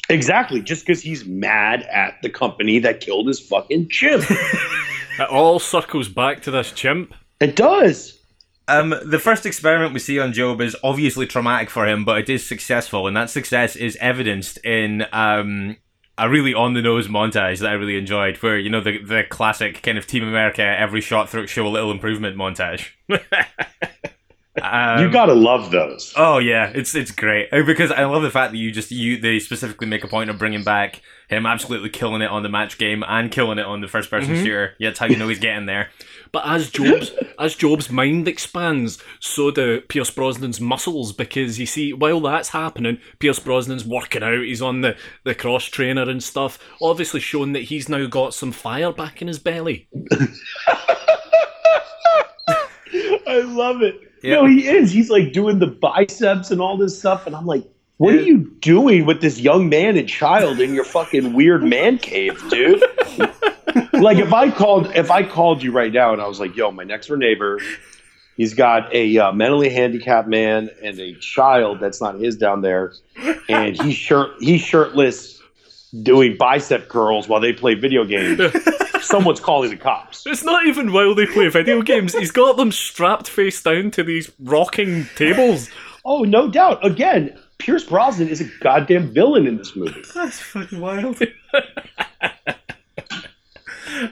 [0.09, 4.25] Exactly, just because he's mad at the company that killed his fucking chimp.
[5.19, 7.13] it all circles back to this chimp.
[7.39, 8.19] it does.
[8.67, 12.29] Um, the first experiment we see on Job is obviously traumatic for him, but it
[12.29, 15.77] is successful, and that success is evidenced in um,
[16.19, 19.23] a really on the nose montage that I really enjoyed, where you know the the
[19.27, 22.89] classic kind of Team America every shot through show a little improvement montage.
[24.61, 26.13] um, you gotta love those.
[26.15, 29.19] Oh yeah, it's it's great Uh, because I love the fact that you just you
[29.19, 32.79] they specifically make a point of bringing back him absolutely killing it on the match
[32.79, 34.73] game and killing it on the first person shooter.
[34.79, 35.91] Yeah, that's how you know he's getting there.
[36.31, 41.93] But as Job's as Job's mind expands, so do Pierce Brosnan's muscles because you see,
[41.93, 44.41] while that's happening, Pierce Brosnan's working out.
[44.43, 48.51] He's on the, the cross trainer and stuff, obviously showing that he's now got some
[48.51, 49.87] fire back in his belly.
[53.29, 54.01] I love it.
[54.23, 54.35] Yeah.
[54.35, 54.91] No, he is.
[54.91, 57.63] He's like doing the biceps and all this stuff, and I'm like,
[57.97, 61.97] what are you doing with this young man and child in your fucking weird man
[61.97, 62.81] cave, dude?
[63.93, 66.71] like if I called if I called you right now and I was like, yo,
[66.71, 67.59] my next door neighbor,
[68.37, 72.93] he's got a uh, mentally handicapped man and a child that's not his down there,
[73.49, 75.38] and he's shirt he's shirtless
[76.03, 78.41] doing bicep curls while they play video games.
[79.01, 80.25] Someone's calling the cops.
[80.25, 82.13] It's not even while they play video games.
[82.13, 85.69] He's got them strapped face down to these rocking tables.
[86.05, 86.85] Oh, no doubt.
[86.85, 90.01] Again, Pierce Brosnan is a goddamn villain in this movie.
[90.15, 91.21] That's fucking wild.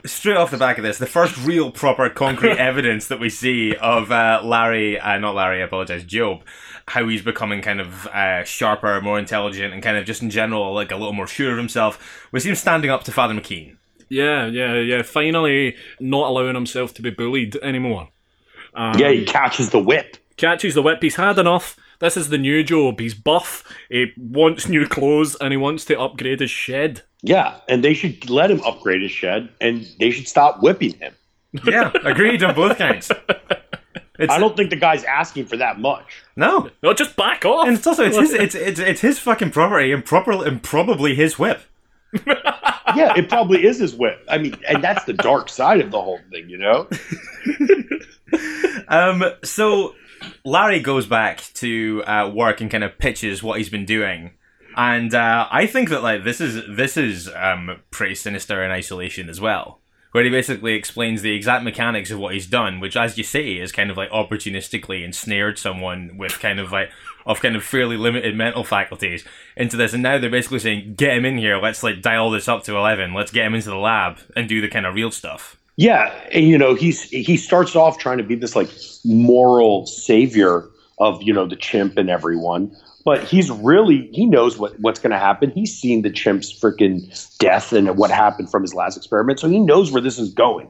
[0.04, 3.74] Straight off the back of this, the first real proper concrete evidence that we see
[3.74, 6.42] of uh, Larry, uh, not Larry, I apologize, Job,
[6.88, 10.72] how he's becoming kind of uh, sharper, more intelligent, and kind of just in general,
[10.74, 12.26] like a little more sure of himself.
[12.32, 13.76] We see him standing up to Father McKean.
[14.08, 15.02] Yeah, yeah, yeah.
[15.02, 18.08] Finally, not allowing himself to be bullied anymore.
[18.74, 20.16] yeah, he catches the whip.
[20.36, 21.02] Catches the whip.
[21.02, 21.76] He's had enough.
[22.00, 23.00] This is the new Job.
[23.00, 23.64] He's buff.
[23.90, 27.02] He wants new clothes, and he wants to upgrade his shed.
[27.22, 31.12] Yeah, and they should let him upgrade his shed, and they should stop whipping him.
[31.64, 33.10] Yeah, agreed on both counts.
[34.18, 36.22] It's, I don't think the guy's asking for that much.
[36.36, 37.66] no, No, just back off.
[37.68, 41.14] and it's also it's his it's it's, it's his fucking property and proper and probably
[41.14, 41.60] his whip.
[42.96, 44.24] Yeah, it probably is his whip.
[44.30, 46.88] I mean, and that's the dark side of the whole thing, you know?
[48.88, 49.94] Um, so
[50.44, 54.32] Larry goes back to uh, work and kind of pitches what he's been doing,
[54.76, 59.28] and uh, I think that like this is this is um, pretty sinister in isolation
[59.28, 59.80] as well,
[60.12, 63.52] where he basically explains the exact mechanics of what he's done, which, as you say,
[63.52, 66.90] is kind of like opportunistically ensnared someone with kind of like
[67.26, 69.24] of kind of fairly limited mental faculties
[69.56, 71.58] into this, and now they're basically saying, "Get him in here.
[71.58, 73.12] Let's like dial this up to eleven.
[73.12, 76.48] Let's get him into the lab and do the kind of real stuff." Yeah, and
[76.48, 78.68] you know, he's he starts off trying to be this like
[79.04, 80.68] moral savior
[80.98, 82.74] of, you know, the chimp and everyone.
[83.08, 85.50] But he's really he knows what, what's gonna happen.
[85.50, 89.58] He's seen the chimp's freaking death and what happened from his last experiment, so he
[89.58, 90.68] knows where this is going.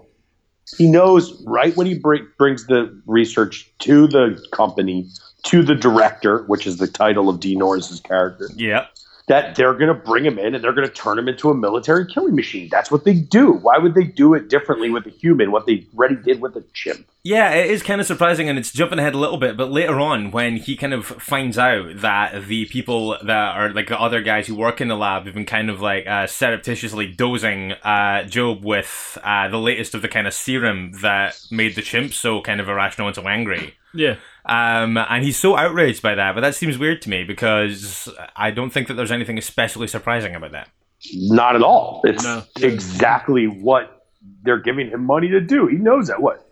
[0.77, 5.09] He knows right when he br- brings the research to the company,
[5.47, 8.87] to the director, which is the title of Dean Norris's character, Yeah.
[9.29, 11.55] That they're going to bring him in and they're going to turn him into a
[11.55, 12.69] military killing machine.
[12.71, 13.53] That's what they do.
[13.53, 15.53] Why would they do it differently with a human?
[15.53, 17.07] What they already did with a chimp?
[17.25, 19.57] Yeah, it is kind of surprising, and it's jumping ahead a little bit.
[19.57, 23.89] But later on, when he kind of finds out that the people that are like
[23.89, 27.09] the other guys who work in the lab have been kind of like uh, surreptitiously
[27.09, 31.83] dosing uh, Job with uh, the latest of the kind of serum that made the
[31.83, 33.75] chimp so kind of irrational and so angry.
[33.93, 34.17] yeah.
[34.49, 38.51] Um, and he's so outraged by that, but that seems weird to me because I
[38.51, 40.69] don't think that there's anything especially surprising about that.
[41.15, 42.01] Not at all.
[42.05, 42.43] It's No.
[42.61, 44.05] exactly what
[44.43, 45.67] they're giving him money to do.
[45.67, 46.21] He knows that.
[46.23, 46.45] What?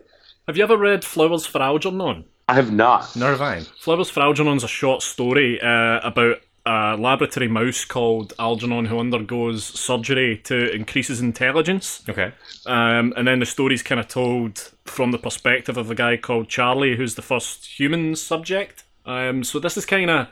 [0.47, 2.25] Have you ever read Flowers for Algernon?
[2.47, 3.13] I have not.
[3.15, 3.61] Nor have I.
[3.79, 9.63] Flowers for Algernon's a short story uh, about a laboratory mouse called Algernon who undergoes
[9.63, 12.03] surgery to increase his intelligence.
[12.09, 12.33] Okay.
[12.65, 16.49] Um, and then the story's kind of told from the perspective of a guy called
[16.49, 18.83] Charlie, who's the first human subject.
[19.05, 20.27] Um, so this is kind of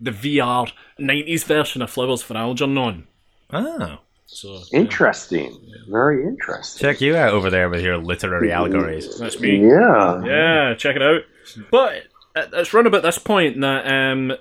[0.00, 3.06] the VR 90s version of Flowers for Algernon.
[3.52, 3.98] Oh.
[4.26, 5.56] So Interesting.
[5.88, 6.80] Very interesting.
[6.84, 9.18] Check you out over there with your literary allegories.
[9.20, 9.60] that's me.
[9.64, 10.24] Yeah.
[10.24, 11.22] Yeah, check it out.
[11.70, 11.94] But
[12.34, 14.32] it- it's run about this point that um,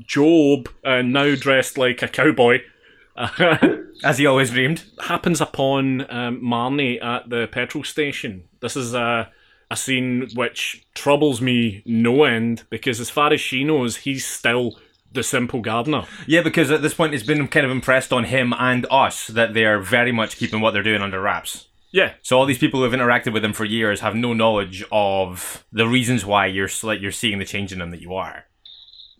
[0.00, 2.60] Job, uh, now dressed like a cowboy,
[4.04, 4.84] As he always dreamed.
[5.02, 8.44] happens upon um, Marnie at the petrol station.
[8.60, 9.30] This is a,
[9.70, 14.78] a scene which troubles me no end because, as far as she knows, he's still
[15.12, 16.06] the simple gardener.
[16.26, 19.54] Yeah, because at this point it's been kind of impressed on him and us that
[19.54, 21.68] they are very much keeping what they're doing under wraps.
[21.92, 24.84] Yeah, So all these people who have interacted with him for years have no knowledge
[24.90, 28.46] of the reasons why you're you're seeing the change in them that you are.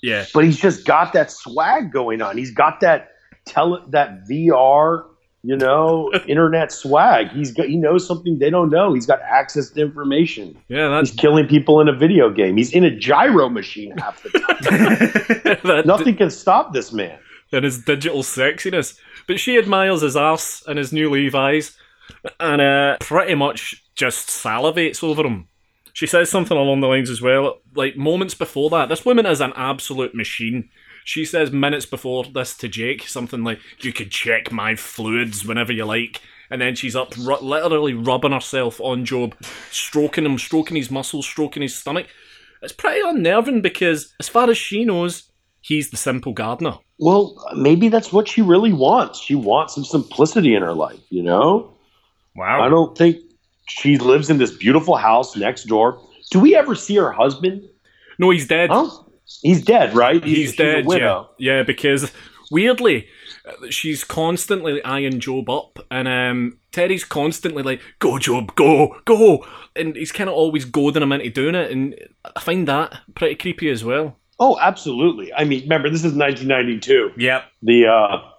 [0.05, 0.27] Yeah.
[0.35, 2.37] But he's just got that swag going on.
[2.37, 3.09] He's got that
[3.47, 5.05] tele that VR,
[5.43, 7.29] you know, internet swag.
[7.31, 8.93] He's got he knows something they don't know.
[8.93, 10.57] He's got access to information.
[10.69, 12.57] Yeah, He's killing people in a video game.
[12.57, 15.59] He's in a gyro machine half the time.
[15.64, 17.19] that, Nothing can stop this man.
[17.53, 18.99] and his digital sexiness.
[19.27, 21.75] But she admires his arse and his new Levi's,
[22.38, 25.49] and uh, pretty much just salivates over him.
[25.95, 28.89] She says something along the lines as well, like moments before that.
[28.89, 30.69] This woman is an absolute machine.
[31.05, 35.73] She says minutes before this to Jake something like, "You can check my fluids whenever
[35.73, 39.37] you like." And then she's up, ru- literally rubbing herself on Job,
[39.71, 42.07] stroking him, stroking his muscles, stroking his stomach.
[42.61, 45.31] It's pretty unnerving because, as far as she knows,
[45.61, 46.79] he's the simple gardener.
[46.99, 49.21] Well, maybe that's what she really wants.
[49.21, 51.77] She wants some simplicity in her life, you know?
[52.37, 52.63] Wow.
[52.63, 53.17] I don't think
[53.66, 56.00] she lives in this beautiful house next door.
[56.31, 57.68] Do we ever see her husband?
[58.18, 58.70] No, he's dead.
[58.72, 59.07] Oh,
[59.42, 60.22] he's dead, right?
[60.22, 60.87] He's, she's a dead.
[60.88, 61.62] Yeah, yeah.
[61.62, 62.11] Because
[62.50, 63.09] weirdly,
[63.70, 69.46] she's constantly eyeing Job up, and um, Terry's constantly like, "Go, Job, go, go,"
[69.77, 71.94] and he's kind of always goading him into doing it, and
[72.37, 74.16] I find that pretty creepy as well.
[74.40, 75.33] Oh, absolutely.
[75.33, 77.12] I mean, remember this is 1992.
[77.16, 77.44] Yep.
[77.62, 78.31] The uh,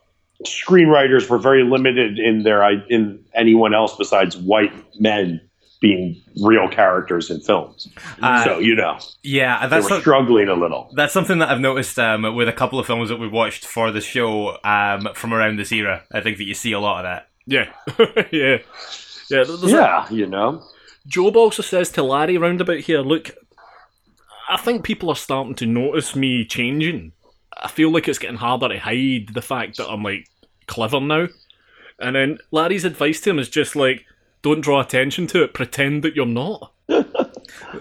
[0.44, 5.42] screenwriters were very limited in their in anyone else besides white men
[5.82, 7.88] being real characters in films.
[8.22, 10.90] Uh, so you know Yeah, they that's were some- struggling a little.
[10.96, 13.92] that's something that I've noticed um, with a couple of films that we watched for
[13.92, 16.04] the show um, from around this era.
[16.12, 17.28] I think that you see a lot of that.
[17.48, 18.58] Yeah, yeah, yeah.
[19.44, 20.64] there's a- Yeah, you know.
[21.08, 23.30] Job also says to Larry roundabout here, look,
[24.50, 27.12] I think people are starting to notice me changing.
[27.62, 30.28] I feel like it's getting harder to hide the fact that I'm like
[30.68, 31.28] clever now.
[32.00, 34.06] And then Larry's advice to him is just like,
[34.42, 36.72] don't draw attention to it, pretend that you're not.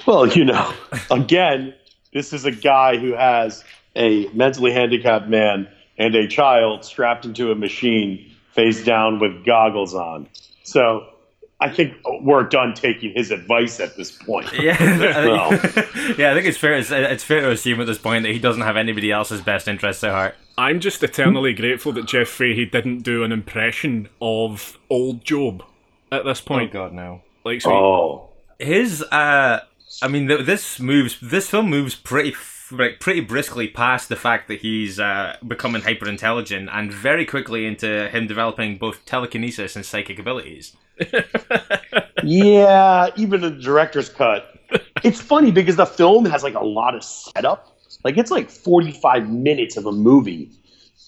[0.07, 0.73] Well, you know,
[1.11, 1.75] again,
[2.13, 3.65] this is a guy who has
[3.97, 9.95] a mentally handicapped man and a child strapped into a machine face down with goggles
[9.95, 10.29] on.
[10.65, 11.07] So
[11.61, 14.53] I think we're done taking his advice at this point.
[14.61, 14.77] Yeah,
[15.27, 15.51] Well.
[16.19, 16.31] yeah.
[16.33, 16.75] I think it's fair.
[16.75, 19.69] It's, it's fair to assume at this point that he doesn't have anybody else's best
[19.69, 20.35] interests at heart.
[20.59, 25.65] I'm just eternally grateful that Jeff Fahey didn't do an impression of old Job
[26.13, 26.71] at this point.
[26.71, 27.23] Oh God, no.
[27.45, 29.61] Like, so Oh, His, uh,
[30.03, 31.19] I mean, th- this moves.
[31.21, 35.83] This film moves pretty, f- like, pretty briskly past the fact that he's uh, becoming
[35.83, 40.77] hyper intelligent, and very quickly into him developing both telekinesis and psychic abilities.
[42.23, 44.51] Yeah, even the director's cut.
[45.03, 47.77] It's funny because the film has like a lot of setup.
[48.05, 50.51] Like it's like 45 minutes of a movie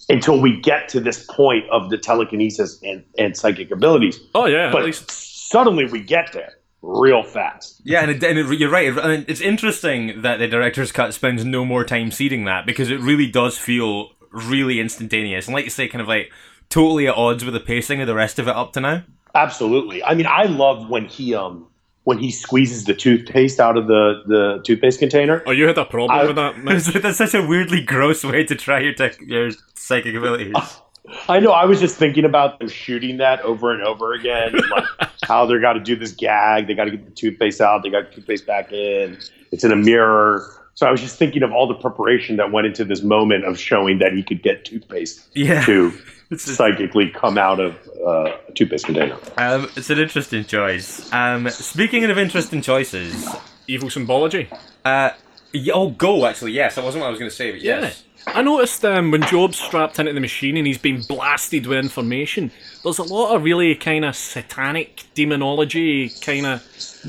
[0.09, 4.20] until we get to this point of the telekinesis and, and psychic abilities.
[4.35, 7.81] oh yeah, But at least suddenly we get there real fast.
[7.85, 8.96] Yeah, and, it, and it, you're right.
[8.99, 12.90] I mean, it's interesting that the director's cut spends no more time seeding that because
[12.90, 16.31] it really does feel really instantaneous, and like you say, kind of like
[16.68, 19.05] totally at odds with the pacing of the rest of it up to now.
[19.37, 20.03] Absolutely.
[20.03, 21.66] I mean, I love when he um
[22.05, 25.42] when he squeezes the toothpaste out of the the toothpaste container.
[25.46, 26.85] Oh, you had a problem I- with that, Mitch?
[26.87, 30.55] That's such a weirdly gross way to try your tech, your psychic abilities.
[31.29, 31.53] I know.
[31.53, 34.85] I was just thinking about them shooting that over and over again, like
[35.22, 36.66] how they're got to do this gag.
[36.66, 37.85] They got to get the toothpaste out.
[37.85, 39.16] They got the toothpaste back in.
[39.53, 40.44] It's in a mirror.
[40.75, 43.57] So I was just thinking of all the preparation that went into this moment of
[43.59, 45.64] showing that he could get toothpaste Yeah.
[45.64, 49.17] to It's, psychically come out of uh, a toothpaste container.
[49.37, 51.11] um, it's an interesting choice.
[51.12, 53.27] Um, speaking of interesting choices,
[53.69, 54.49] Evil symbology.
[54.85, 55.11] uh,
[55.55, 56.53] y- oh, go actually.
[56.53, 58.05] Yes, that wasn't what I was going to say, but yes.
[58.29, 62.51] I noticed um, when Job's strapped into the machine and he's being blasted with information,
[62.83, 67.07] there's a lot of really kind of satanic demonology kind of s-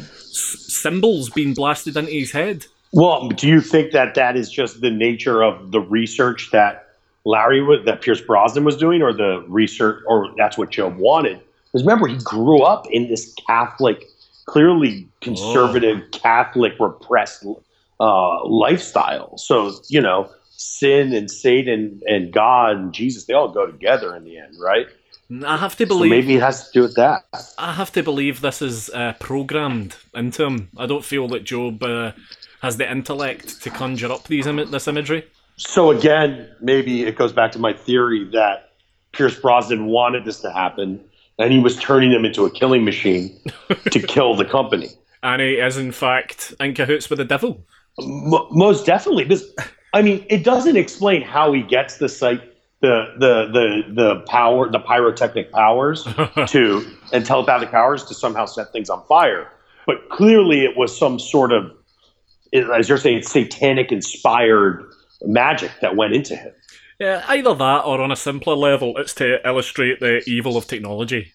[0.81, 2.65] symbols being blasted into his head.
[2.93, 6.86] Well, do you think that that is just the nature of the research that
[7.27, 11.41] Larry was, that Pierce Brosnan was doing, or the research, or that's what Job wanted?
[11.65, 14.05] Because remember, he grew up in this Catholic,
[14.45, 17.45] clearly conservative, Catholic, repressed
[17.99, 19.37] uh, lifestyle.
[19.37, 24.23] So you know, sin and Satan and God and Jesus, they all go together in
[24.23, 24.87] the end, right?
[25.45, 26.09] I have to So believe.
[26.09, 27.25] maybe it has to do with that.
[27.57, 30.69] I have to believe this is uh, programmed into him.
[30.77, 32.13] I don't feel that Job uh,
[32.61, 35.25] has the intellect to conjure up these Im- this imagery.
[35.57, 38.73] So again, maybe it goes back to my theory that
[39.11, 41.03] Pierce Brosnan wanted this to happen,
[41.39, 43.35] and he was turning them into a killing machine
[43.91, 44.89] to kill the company.
[45.23, 47.65] And he is, in fact, in cahoots with the devil.
[47.99, 49.51] M- most definitely, because
[49.93, 52.41] I mean, it doesn't explain how he gets the site,
[52.81, 56.03] the the the the power, the pyrotechnic powers
[56.47, 59.51] to and telepathic powers to somehow set things on fire.
[59.87, 61.71] But clearly, it was some sort of,
[62.53, 64.85] as you're saying, satanic inspired
[65.23, 66.53] magic that went into him.
[66.99, 71.31] Yeah, either that or on a simpler level, it's to illustrate the evil of technology.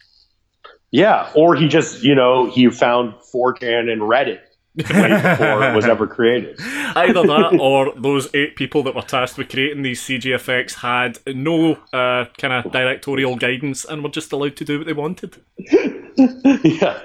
[0.91, 4.41] Yeah, or he just, you know, he found 4chan and Reddit
[4.77, 6.59] before it was ever created.
[6.97, 11.19] Either that or those eight people that were tasked with creating these CG effects had
[11.27, 15.37] no uh, kind of directorial guidance and were just allowed to do what they wanted.
[16.65, 17.01] yeah.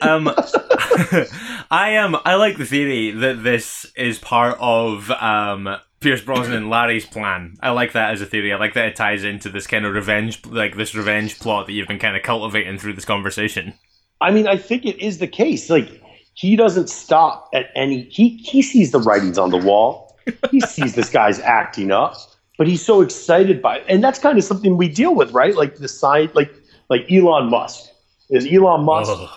[0.00, 0.28] Um,
[1.70, 2.16] I am.
[2.24, 7.56] I like the theory that this is part of um, Pierce Brosnan and Larry's plan.
[7.60, 8.52] I like that as a theory.
[8.52, 11.72] I like that it ties into this kind of revenge, like this revenge plot that
[11.72, 13.74] you've been kind of cultivating through this conversation.
[14.20, 15.70] I mean, I think it is the case.
[15.70, 16.02] Like,
[16.34, 20.16] he doesn't stop at any, he, he sees the writings on the wall.
[20.50, 22.14] He sees this guy's acting up,
[22.58, 23.84] but he's so excited by it.
[23.88, 25.56] And that's kind of something we deal with, right?
[25.56, 26.52] Like the side, like,
[26.90, 27.90] like Elon Musk.
[28.30, 29.28] Is Elon Musk Ugh.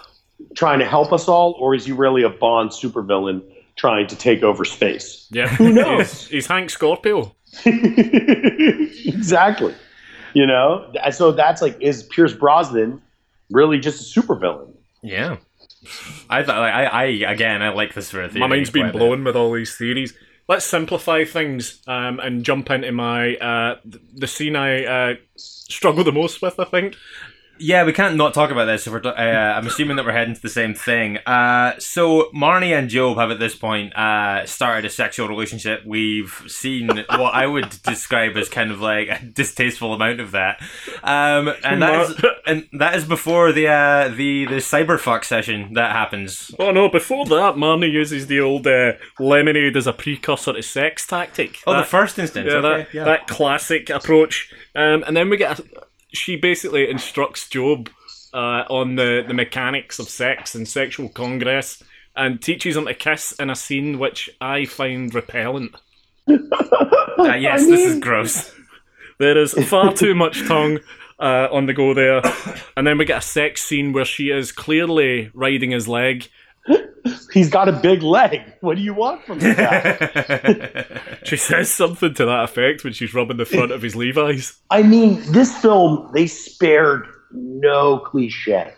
[0.56, 3.44] Trying to help us all, or is he really a Bond supervillain
[3.76, 5.28] trying to take over space.
[5.32, 5.48] Yeah.
[5.48, 6.12] Who knows?
[6.12, 7.36] He's, he's Hank Scorpio.
[7.66, 9.74] exactly.
[10.34, 13.02] You know, so that's like, is Pierce Brosnan
[13.50, 14.74] really just a supervillain?
[15.02, 15.38] Yeah.
[16.30, 18.42] I thought I, I again I like this sort of theory.
[18.42, 19.00] My mind's been quite a bit.
[19.00, 20.14] blown with all these theories.
[20.48, 23.78] Let's simplify things um, and jump into my uh,
[24.14, 26.60] the scene I uh, struggle the most with.
[26.60, 26.98] I think.
[27.62, 28.88] Yeah, we can't not talk about this.
[28.88, 31.18] If we're, uh, I'm assuming that we're heading to the same thing.
[31.20, 35.86] Uh, so Marnie and Job have at this point uh, started a sexual relationship.
[35.86, 40.60] We've seen what I would describe as kind of like a distasteful amount of that,
[41.04, 45.92] um, and that is and that is before the uh, the the cyberfuck session that
[45.92, 46.52] happens.
[46.58, 46.90] Oh no!
[46.90, 51.60] Before that, Marnie uses the old uh, lemonade as a precursor to sex tactic.
[51.68, 52.48] Oh, the first instance.
[52.50, 53.04] yeah, okay, that yeah.
[53.04, 54.52] that classic approach.
[54.74, 55.64] Um, and then we get a,
[56.14, 57.90] she basically instructs Job
[58.34, 61.84] uh, on the the mechanics of sex and sexual congress,
[62.16, 65.76] and teaches him to kiss in a scene which I find repellent.
[67.18, 68.52] Uh, yes, I this is gross.
[69.20, 70.80] There is far too much tongue
[71.20, 72.22] uh, on the go there,
[72.76, 76.30] and then we get a sex scene where she is clearly riding his leg.
[77.34, 78.42] He's got a big leg.
[78.62, 80.98] What do you want from the guy?
[81.24, 84.60] She says something to that effect when she's rubbing the front of his Levi's.
[84.72, 88.74] I mean, this film, they spared no cliche,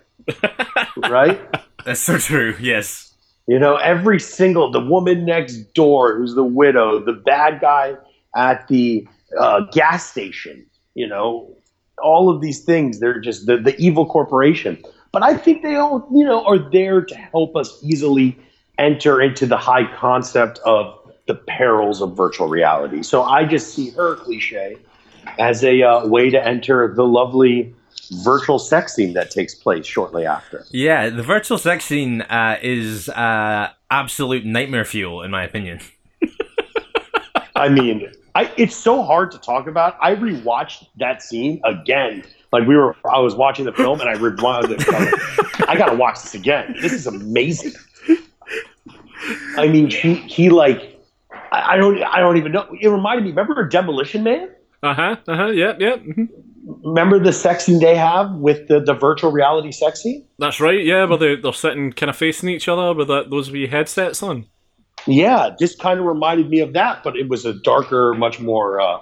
[1.09, 1.39] right?
[1.85, 2.55] That's so true.
[2.59, 3.13] Yes.
[3.47, 7.95] You know, every single, the woman next door who's the widow, the bad guy
[8.35, 9.07] at the
[9.39, 11.55] uh, gas station, you know,
[12.01, 14.83] all of these things, they're just the, the evil corporation.
[15.13, 18.37] But I think they all, you know, are there to help us easily
[18.79, 23.03] enter into the high concept of the perils of virtual reality.
[23.03, 24.75] So I just see her cliche
[25.37, 27.75] as a uh, way to enter the lovely
[28.23, 30.65] virtual sex scene that takes place shortly after.
[30.71, 35.79] Yeah, the virtual sex scene uh, is uh, absolute nightmare fuel, in my opinion.
[37.55, 39.95] I mean, I, it's so hard to talk about.
[40.01, 42.23] I rewatched that scene again.
[42.53, 44.87] Like we were, I was watching the film and I rewound it.
[44.87, 46.75] Like, I gotta watch this again.
[46.79, 47.73] This is amazing.
[49.57, 50.99] I mean, she, he like,
[51.51, 52.67] I, I don't, I don't even know.
[52.79, 53.31] It reminded me.
[53.31, 54.49] Remember Demolition Man?
[54.83, 55.15] Uh huh.
[55.27, 55.47] Uh huh.
[55.47, 55.79] Yep.
[55.79, 55.99] Yep.
[56.03, 56.29] mhm.
[56.83, 60.23] Remember the sex scene they have with the, the virtual reality sex scene?
[60.37, 60.83] That's right.
[60.83, 64.21] Yeah, where they they're sitting kind of facing each other with that, those wee headsets
[64.21, 64.45] on.
[65.07, 68.79] Yeah, just kind of reminded me of that, but it was a darker, much more
[68.79, 68.99] uh,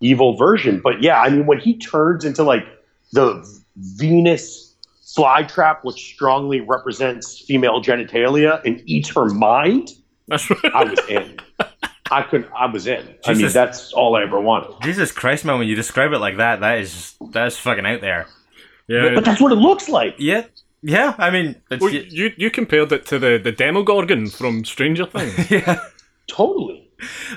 [0.00, 0.80] evil version.
[0.84, 2.64] But yeah, I mean, when he turns into like
[3.14, 4.74] the Venus
[5.16, 9.90] flytrap, which strongly represents female genitalia, and eats her mind,
[10.28, 10.74] That's right.
[10.74, 11.38] I was in.
[12.10, 12.48] I could.
[12.54, 13.14] I was in.
[13.24, 14.74] I mean, that's all I ever wanted.
[14.82, 15.58] Jesus Christ, man!
[15.58, 18.26] When you describe it like that, that is that is fucking out there.
[18.86, 19.14] Yeah.
[19.14, 20.16] But that's what it looks like.
[20.18, 20.44] Yeah,
[20.82, 21.14] yeah.
[21.16, 25.50] I mean, it's, Well, you you compared it to the the Demogorgon from Stranger Things.
[25.50, 25.80] yeah.
[26.26, 26.83] Totally.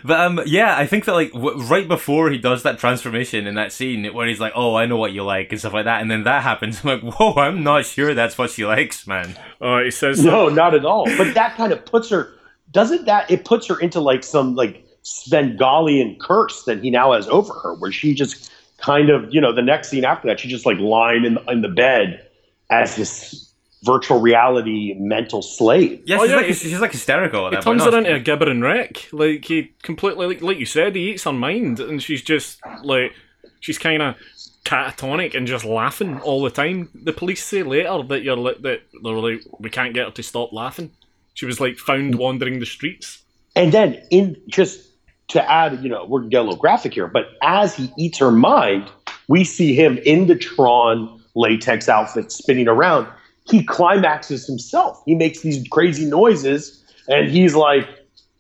[0.04, 3.56] But um, yeah, I think that like w- right before he does that transformation in
[3.56, 6.02] that scene where he's like, "Oh, I know what you like" and stuff like that,
[6.02, 6.82] and then that happens.
[6.84, 10.50] I'm like, "Whoa, I'm not sure that's what she likes, man." uh, he says, No,
[10.50, 11.06] not at all.
[11.18, 12.34] But that kind of puts her.
[12.72, 13.30] Doesn't that?
[13.32, 17.74] It puts her into like some like Svengalian curse that he now has over her,
[17.76, 20.78] where she just kind of, you know, the next scene after that, she's just like
[20.80, 22.28] lying in in the bed
[22.70, 23.47] as this
[23.84, 26.02] virtual reality mental slave.
[26.06, 27.46] Yeah, Oh, she's yeah, like he- she's like hysterical.
[27.48, 29.08] At he that turns her into a gibbering wreck.
[29.12, 33.14] Like he completely, like, like you said, he eats her mind, and she's just like
[33.60, 34.16] she's kind of
[34.66, 36.90] catatonic and just laughing all the time.
[36.94, 40.24] The police say later that you're li- that they're like we can't get her to
[40.24, 40.92] stop laughing.
[41.34, 43.24] She was like found wandering the streets.
[43.56, 44.82] And then in just
[45.30, 48.18] to add, you know, we're gonna get a little graphic here, but as he eats
[48.20, 48.90] her mind,
[49.28, 53.08] we see him in the Tron latex outfit spinning around.
[53.50, 55.02] He climaxes himself.
[55.06, 57.88] He makes these crazy noises, and he's like,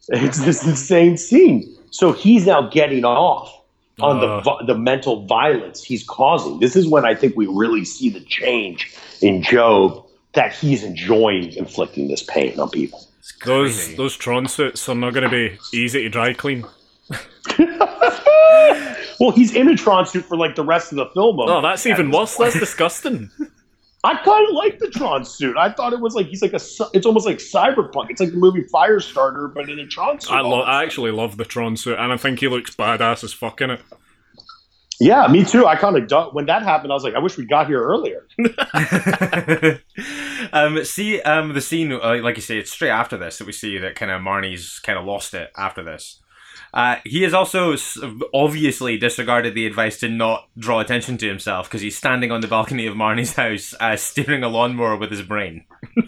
[0.09, 1.63] it's this insane scene.
[1.91, 3.53] So he's now getting off
[3.99, 4.41] on the Uh.
[4.41, 6.59] vi- the mental violence he's causing.
[6.59, 10.03] This is when I think we really see the change in Job
[10.33, 12.99] that he's enjoying inflicting this pain on people.
[13.45, 13.95] Those crazy.
[13.95, 16.65] those Tron suits are not going to be easy to dry clean.
[19.19, 21.39] Well, he's in a Tron suit for like the rest of the film.
[21.39, 22.35] Oh, that's even worse.
[22.37, 23.31] That's disgusting.
[24.07, 25.57] I kind of like the Tron suit.
[25.57, 26.61] I thought it was like he's like a.
[26.93, 28.09] It's almost like cyberpunk.
[28.09, 30.31] It's like the movie Firestarter, but in a Tron suit.
[30.31, 33.33] I, lo- I actually love the Tron suit, and I think he looks badass as
[33.33, 33.81] fuck in it.
[35.01, 35.65] Yeah, me too.
[35.65, 38.25] I kind of when that happened, I was like, I wish we got here earlier.
[40.53, 43.51] um, see, um, the scene, uh, like you say, it's straight after this that we
[43.51, 46.21] see that kind of Marnie's kind of lost it after this.
[46.73, 47.75] Uh, he has also
[48.33, 52.47] obviously disregarded the advice to not draw attention to himself because he's standing on the
[52.47, 55.63] balcony of Marnie's house, uh, steering a lawnmower with his brain.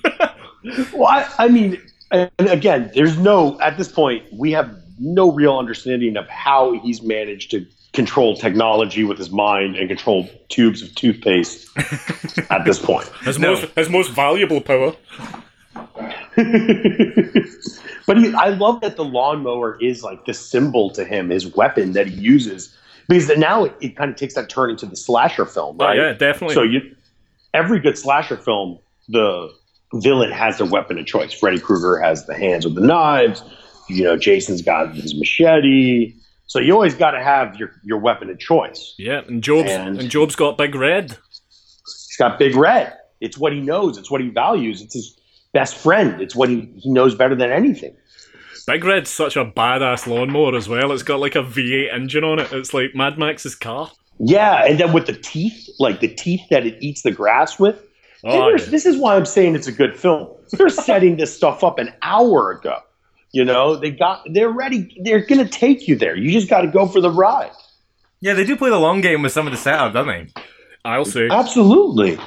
[0.93, 1.81] Well, I, I mean,
[2.11, 7.01] and again, there's no at this point we have no real understanding of how he's
[7.01, 11.69] managed to control technology with his mind and control tubes of toothpaste
[12.49, 13.07] at this point.
[13.23, 13.53] His No.
[13.53, 14.93] most his most valuable power.
[18.05, 21.93] but he, I love that the lawnmower is like the symbol to him, his weapon
[21.93, 22.75] that he uses,
[23.07, 25.97] because now it, it kind of takes that turn into the slasher film, Oh, right?
[25.97, 26.55] yeah, definitely.
[26.55, 26.95] So you,
[27.53, 29.51] every good slasher film, the
[29.95, 31.33] villain has their weapon of choice.
[31.33, 33.43] Freddy Krueger has the hands with the knives.
[33.89, 36.13] You know, Jason's got his machete.
[36.45, 38.93] So you always got to have your, your weapon of choice.
[38.97, 41.17] yeah, and Job's And- and, Job's got Big Red.
[41.85, 42.95] He's got Big Red.
[43.21, 43.97] It's what he knows.
[43.97, 44.81] It's what he values.
[44.81, 45.18] It's his
[45.53, 46.21] best friend.
[46.21, 47.95] It's what he, he knows better than anything.
[48.67, 50.91] Big Red's such a badass lawnmower as well.
[50.91, 52.51] It's got like a V8 engine on it.
[52.51, 53.91] It's like Mad Max's car.
[54.19, 57.81] Yeah, and then with the teeth, like the teeth that it eats the grass with.
[58.23, 58.65] Oh, yeah.
[58.65, 60.27] This is why I'm saying it's a good film.
[60.51, 62.77] They're setting this stuff up an hour ago.
[63.31, 64.95] You know, they got they're ready.
[65.03, 66.15] They're gonna take you there.
[66.15, 67.51] You just got to go for the ride.
[68.21, 70.27] Yeah, they do play the long game with some of the setup, don't they?
[70.83, 71.29] I'll say.
[71.29, 72.17] Absolutely.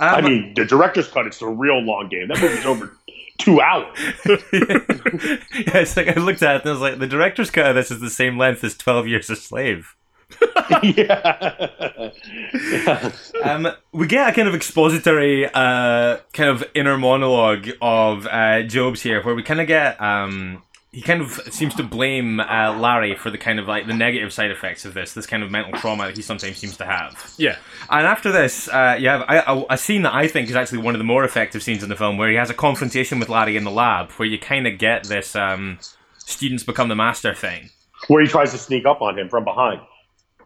[0.00, 1.26] I mean, the director's cut.
[1.26, 2.28] It's the real long game.
[2.28, 2.96] That movie's over
[3.38, 3.96] two hours.
[4.26, 7.74] yeah, it's like I looked at it and I was like, the director's cut of
[7.74, 9.94] this is the same length as Twelve Years a Slave.
[10.82, 12.10] yeah.
[12.54, 13.12] yeah.
[13.42, 19.02] Um, we get a kind of expository, uh, kind of inner monologue of uh, Job's
[19.02, 20.62] here, where we kind of get um,
[20.92, 24.32] he kind of seems to blame uh, Larry for the kind of like the negative
[24.32, 27.32] side effects of this, this kind of mental trauma that he sometimes seems to have.
[27.36, 27.56] Yeah.
[27.88, 30.78] And after this, uh, you have a, a, a scene that I think is actually
[30.78, 33.28] one of the more effective scenes in the film, where he has a confrontation with
[33.28, 35.78] Larry in the lab, where you kind of get this um,
[36.18, 37.70] students become the master thing.
[38.08, 39.80] Where he tries to sneak up on him from behind.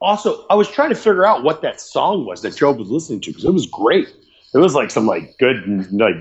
[0.02, 3.20] Also, I was trying to figure out what that song was that Job was listening
[3.22, 4.08] to because it was great.
[4.52, 6.16] It was like some like good like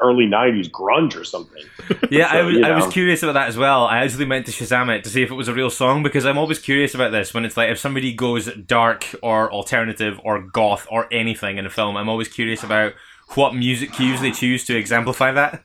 [0.00, 1.62] early '90s grunge or something.
[2.10, 3.84] Yeah, I was, you I was curious about that as well.
[3.84, 6.24] I actually meant to Shazam it to see if it was a real song because
[6.24, 10.40] I'm always curious about this when it's like if somebody goes dark or alternative or
[10.40, 12.94] goth or anything in a film, I'm always curious about
[13.34, 15.64] what music cues they choose to exemplify that.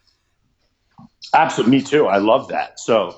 [1.33, 2.07] Absolutely, me too.
[2.07, 2.79] I love that.
[2.79, 3.15] So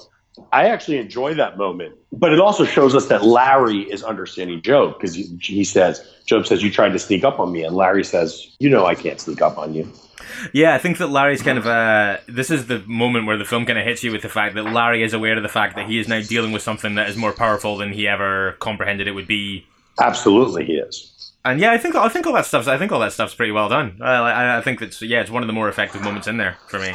[0.52, 1.96] I actually enjoy that moment.
[2.12, 6.48] But it also shows us that Larry is understanding Job because he, he says, Job
[6.48, 7.64] says, You tried to sneak up on me.
[7.64, 9.92] And Larry says, You know, I can't sneak up on you.
[10.54, 13.66] Yeah, I think that Larry's kind of uh this is the moment where the film
[13.66, 15.88] kind of hits you with the fact that Larry is aware of the fact that
[15.88, 19.12] he is now dealing with something that is more powerful than he ever comprehended it
[19.12, 19.66] would be.
[20.00, 21.34] Absolutely, he is.
[21.46, 23.52] And yeah, I think I think all that stuff's I think all that stuff's pretty
[23.52, 24.00] well done.
[24.02, 26.58] I, I, I think that's yeah, it's one of the more effective moments in there
[26.68, 26.94] for me.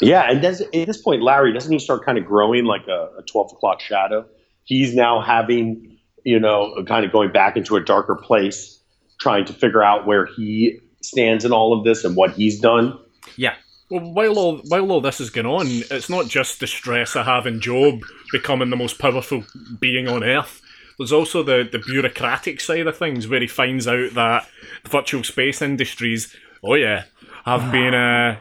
[0.00, 0.30] Yeah.
[0.30, 3.22] And does, at this point, Larry, doesn't he start kind of growing like a, a
[3.26, 4.26] 12 o'clock shadow?
[4.64, 8.80] He's now having, you know, kind of going back into a darker place,
[9.20, 12.98] trying to figure out where he stands in all of this and what he's done.
[13.36, 13.54] Yeah.
[13.90, 17.24] Well, while all while all this is going on, it's not just the stress of
[17.26, 18.00] having Job
[18.32, 19.44] becoming the most powerful
[19.80, 20.60] being on Earth.
[20.98, 24.46] There's also the, the bureaucratic side of things where he finds out that
[24.82, 26.34] the virtual space industries,
[26.64, 27.04] oh yeah,
[27.44, 28.36] have been uh,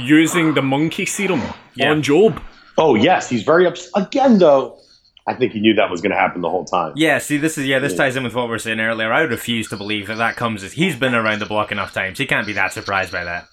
[0.00, 1.42] using the monkey serum
[1.74, 1.90] Yeah.
[1.92, 2.42] on Job.
[2.76, 3.28] Oh, yes.
[3.30, 3.88] He's very upset.
[3.94, 4.78] Again, though,
[5.26, 6.92] I think he knew that was going to happen the whole time.
[6.96, 9.10] Yeah, see, this is yeah, this ties in with what we were saying earlier.
[9.12, 12.18] I refuse to believe that that comes as he's been around the block enough times.
[12.18, 13.46] He can't be that surprised by that.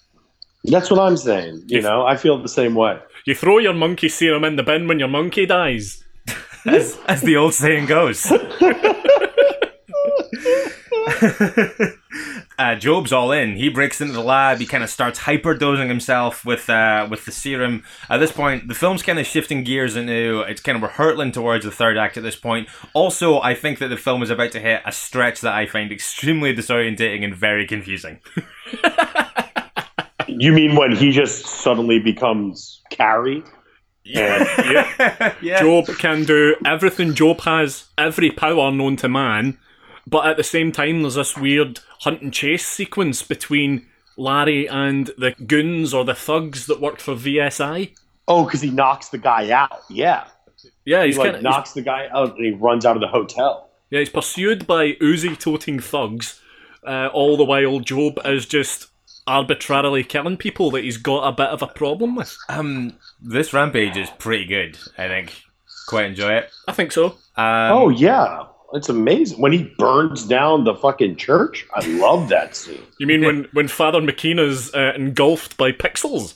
[0.64, 1.64] That's what I'm saying.
[1.66, 2.98] You know, I feel the same way.
[3.26, 6.04] You throw your monkey serum in the bin when your monkey dies.
[6.64, 8.22] As, as the old saying goes.
[12.58, 13.56] uh, Job's all in.
[13.56, 14.58] He breaks into the lab.
[14.58, 17.84] He kind of starts hyperdosing himself with uh, with the serum.
[18.08, 21.32] At this point, the film's kind of shifting gears into it's kind of we're hurtling
[21.32, 22.68] towards the third act at this point.
[22.94, 25.90] Also, I think that the film is about to hit a stretch that I find
[25.92, 28.20] extremely disorientating and very confusing.
[30.28, 33.42] You mean when he just suddenly becomes Carrie?
[34.14, 35.34] And Yeah.
[35.42, 35.60] yeah.
[35.60, 39.58] Job can do everything Job has, every power known to man,
[40.06, 43.86] but at the same time, there's this weird hunt and chase sequence between
[44.16, 47.92] Larry and the goons or the thugs that work for VSI.
[48.28, 49.80] oh, because he knocks the guy out.
[49.88, 50.24] Yeah,
[50.84, 53.08] Yeah, he he's like kind knocks the guy out and he runs out of the
[53.08, 53.70] hotel.
[53.90, 56.40] yeah, he's pursued by Uzi toting thugs,
[56.86, 58.88] uh, all the while Job is just
[59.26, 62.36] arbitrarily killing people that he's got a bit of a problem with.
[62.48, 64.76] Um, this rampage is pretty good.
[64.98, 65.42] I think.
[65.88, 66.50] Quite enjoy it.
[66.68, 67.06] I think so.
[67.36, 71.66] Um, oh yeah, it's amazing when he burns down the fucking church.
[71.74, 72.82] I love that scene.
[72.98, 76.34] You mean when, when Father McKeena's uh, engulfed by pixels?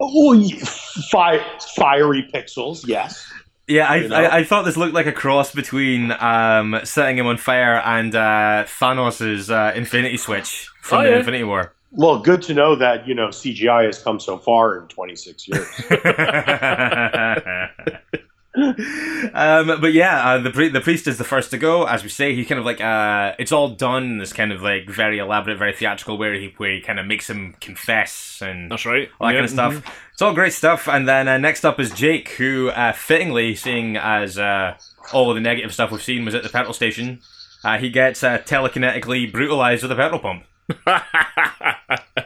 [0.00, 0.64] Oh, yeah,
[1.10, 1.44] fi-
[1.76, 2.86] fiery pixels.
[2.86, 3.30] Yes.
[3.68, 4.16] Yeah, I, You know?
[4.16, 8.14] I I thought this looked like a cross between um, setting him on fire and
[8.14, 11.18] uh, Thanos' uh, Infinity Switch from Oh, the yeah.
[11.18, 11.74] Infinity War.
[11.92, 15.68] Well, good to know that you know CGI has come so far in 26 years.
[18.56, 21.84] um, but yeah, uh, the pri- the priest is the first to go.
[21.84, 24.60] As we say, he kind of like uh, it's all done in this kind of
[24.62, 26.40] like very elaborate, very theatrical way.
[26.40, 29.08] He where he kind of makes him confess and That's right.
[29.20, 29.96] all that Yeah, kind of stuff.
[30.12, 30.88] It's all great stuff.
[30.88, 34.76] And then uh, next up is Jake, who uh, fittingly, seeing as uh,
[35.12, 37.20] all of the negative stuff we've seen was at the petrol station,
[37.64, 40.44] uh, he gets uh, telekinetically brutalized with a petrol pump.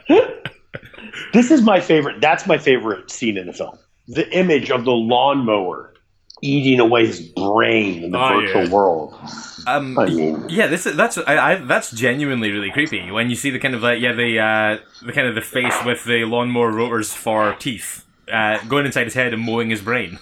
[1.33, 2.21] this is my favorite.
[2.21, 3.79] That's my favorite scene in the film.
[4.09, 5.94] The image of the lawnmower
[6.43, 8.71] eating away his brain in the Oh, virtual yeah.
[8.71, 9.15] world.
[9.67, 13.37] Um, I mean, Yeah, this is that's I, I that's genuinely really creepy when you
[13.37, 16.25] see the kind of like yeah the uh, the kind of the face with the
[16.25, 20.19] lawnmower rotors for teeth uh, going inside his head and mowing his brain.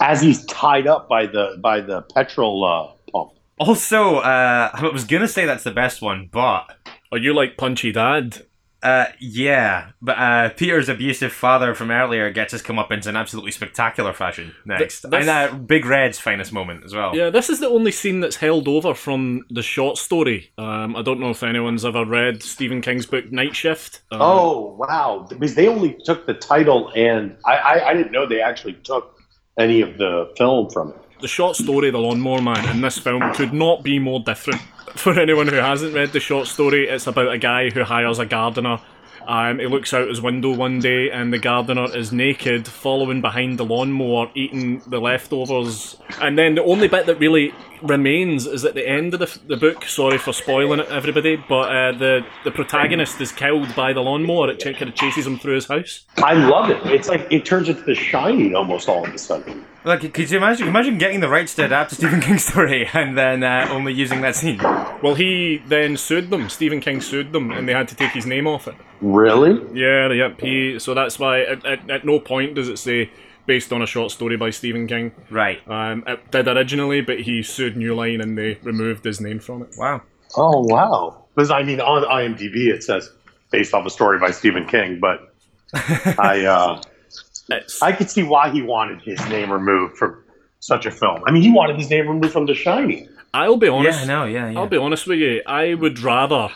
[0.00, 3.32] as he's tied up by the by the petrol uh, pump.
[3.58, 6.76] Also, uh, I was gonna say that's the best one, but
[7.12, 8.44] Are you like Punchy Dad?
[8.84, 13.50] Uh, yeah, but uh, Peter's abusive father from earlier gets his comeuppance in an absolutely
[13.50, 17.16] spectacular fashion next, Th- and uh, Big Red's finest moment as well.
[17.16, 20.52] Yeah, this is the only scene that's held over from the short story.
[20.58, 24.02] Um, I don't know if anyone's ever read Stephen King's book Night Shift.
[24.12, 25.26] Um, Oh wow!
[25.28, 29.18] Because they only took the title, and I, I, I didn't know they actually took
[29.58, 30.96] any of the film from it.
[31.20, 34.60] the short story, The Lawnmower Man, in this film could not be more different.
[34.96, 38.26] For anyone who hasn't read the short story, it's about a guy who hires a
[38.26, 38.78] gardener.
[39.26, 43.58] Um, he looks out his window one day and the gardener is naked, following behind
[43.58, 45.96] the lawnmower, eating the leftovers.
[46.20, 49.56] And then the only bit that really remains is at the end of the, the
[49.56, 49.84] book.
[49.86, 54.50] Sorry for spoiling it, everybody, but uh, the the protagonist is killed by the lawnmower.
[54.50, 56.04] It ch- kind of chases him through his house.
[56.18, 56.84] I love it.
[56.86, 59.64] It's like it turns into The Shining almost all of a sudden.
[59.84, 60.66] Like, could you imagine?
[60.66, 64.22] Imagine getting the rights to adapt a Stephen King story and then uh, only using
[64.22, 64.58] that scene.
[65.02, 66.48] Well, he then sued them.
[66.48, 68.74] Stephen King sued them, and they had to take his name off it.
[69.02, 69.60] Really?
[69.78, 70.40] Yeah, yep.
[70.40, 73.10] He so that's why at, at, at no point does it say
[73.46, 75.12] based on a short story by Stephen King.
[75.30, 75.60] Right.
[75.68, 79.62] Um, it did originally, but he sued New Line and they removed his name from
[79.62, 79.74] it.
[79.76, 80.00] Wow.
[80.36, 81.26] Oh wow!
[81.34, 83.10] Because I mean, on IMDb it says
[83.50, 85.34] based off a story by Stephen King, but
[85.74, 86.82] I uh,
[87.50, 90.22] It's, I could see why he wanted his name removed from
[90.60, 91.22] such a film.
[91.26, 93.08] I mean, he wanted his name removed from The Shining.
[93.34, 94.00] I'll be honest.
[94.00, 94.58] Yeah, no, yeah, yeah.
[94.58, 95.42] I'll be honest with you.
[95.46, 96.48] I would rather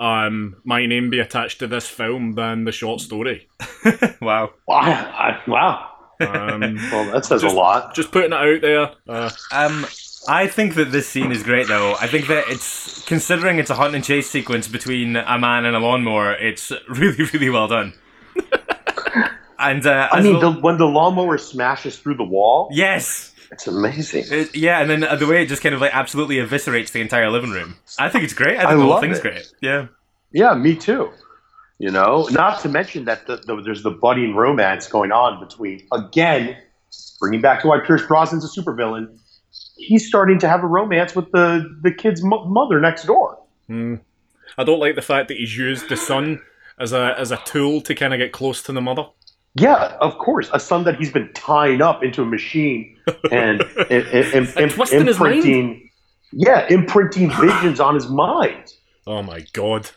[0.00, 3.48] um, my name be attached to this film than the short story.
[4.20, 4.50] wow.
[4.66, 4.80] Wow!
[4.80, 5.90] I, wow.
[6.20, 7.94] Um, Well, that says Just- a lot.
[7.94, 8.90] just putting it out there.
[9.08, 9.86] Uh, Um,
[10.26, 11.94] I think that this scene is great, though.
[12.00, 15.76] I think that it's considering it's a hunt and chase sequence between a man and
[15.76, 16.32] a lawnmower.
[16.32, 17.92] It's really, really well done.
[19.58, 23.66] And uh, I mean, well- the, when the lawnmower smashes through the wall, yes, it's
[23.66, 24.24] amazing.
[24.30, 27.00] It- yeah, and then uh, the way it just kind of like absolutely eviscerates the
[27.00, 27.76] entire living room.
[27.98, 28.56] I think it's great.
[28.56, 29.22] I think I the whole thing's it.
[29.22, 29.52] great.
[29.60, 29.86] Yeah.
[30.32, 31.10] Yeah, me too.
[31.78, 35.86] You know, not to mention that the, the, there's the budding romance going on between,
[35.92, 36.56] again,
[37.20, 39.18] bringing back to why Pierce Brosnan's a supervillain.
[39.76, 43.38] He's starting to have a romance with the, the kid's mo- mother next door.
[43.68, 46.40] I don't like the fact that he's used the son
[46.78, 49.06] as a as a tool to kind of get close to the mother.
[49.54, 50.50] Yeah, of course.
[50.52, 52.96] A son that he's been tying up into a machine
[53.30, 55.36] and, and, and, and, twisting his mind.
[55.36, 55.90] imprinting.
[56.32, 58.72] Yeah, imprinting visions on his mind.
[59.06, 59.90] Oh my god.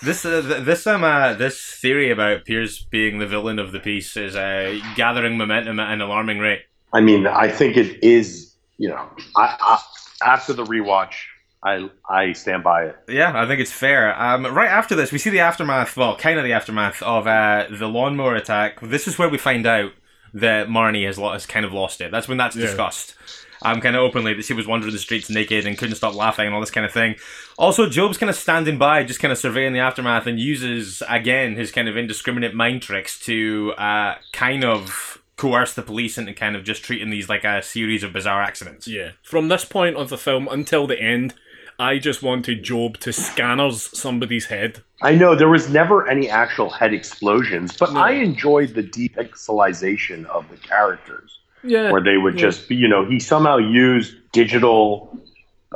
[0.00, 4.16] This uh, this um uh, this theory about Pierce being the villain of the piece
[4.16, 6.60] is uh, gathering momentum at an alarming rate.
[6.92, 8.54] I mean, I think it is.
[8.76, 9.82] You know, I, I
[10.24, 11.14] after the rewatch,
[11.62, 12.96] I I stand by it.
[13.08, 14.20] Yeah, I think it's fair.
[14.20, 15.96] Um, right after this, we see the aftermath.
[15.96, 18.80] Well, kind of the aftermath of uh, the lawnmower attack.
[18.80, 19.92] This is where we find out
[20.34, 22.10] that Marnie has, lo- has kind of lost it.
[22.10, 22.66] That's when that's Yeah.
[22.66, 23.14] discussed.
[23.60, 26.46] Um, kind of openly that she was wandering the streets naked and couldn't stop laughing
[26.46, 27.16] and all this kind of thing.
[27.58, 31.56] Also, Job's kind of standing by, just kind of surveying the aftermath, and uses again
[31.56, 36.54] his kind of indiscriminate mind tricks to uh, kind of coerce the police into kind
[36.54, 38.86] of just treating these like a series of bizarre accidents.
[38.86, 39.10] Yeah.
[39.24, 41.34] From this point of the film until the end,
[41.78, 44.82] I just wanted Job to scanners somebody's head.
[45.00, 50.48] I know there was never any actual head explosions, but I enjoyed the depixelization of
[50.50, 51.92] the characters, Yeah.
[51.92, 52.40] where they would Yeah.
[52.48, 55.16] just, be, you know, he somehow used digital,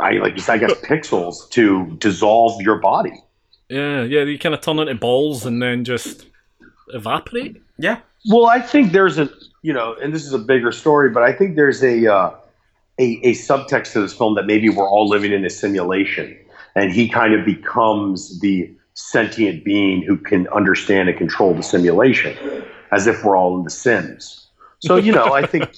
[0.00, 3.22] I like, I guess, pixels to dissolve your body.
[3.68, 6.26] Yeah, yeah, you kind of turn into balls and then just
[6.88, 7.62] evaporate.
[7.78, 7.98] Yeah.
[8.28, 9.30] Well, I think there's a,
[9.62, 12.30] you know, and this is a bigger story, but I think there's a, uh,
[12.98, 16.36] a, a subtext to this film that maybe we're all living in a simulation,
[16.74, 22.36] and he kind of becomes the sentient being who can understand and control the simulation,
[22.90, 24.46] as if we're all in The Sims.
[24.80, 25.74] So, you know, I think,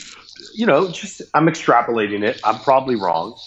[0.54, 2.40] you know, just I'm extrapolating it.
[2.44, 3.38] I'm probably wrong,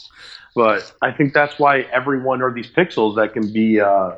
[0.56, 4.12] but I think that's why everyone are these pixels that can be uh,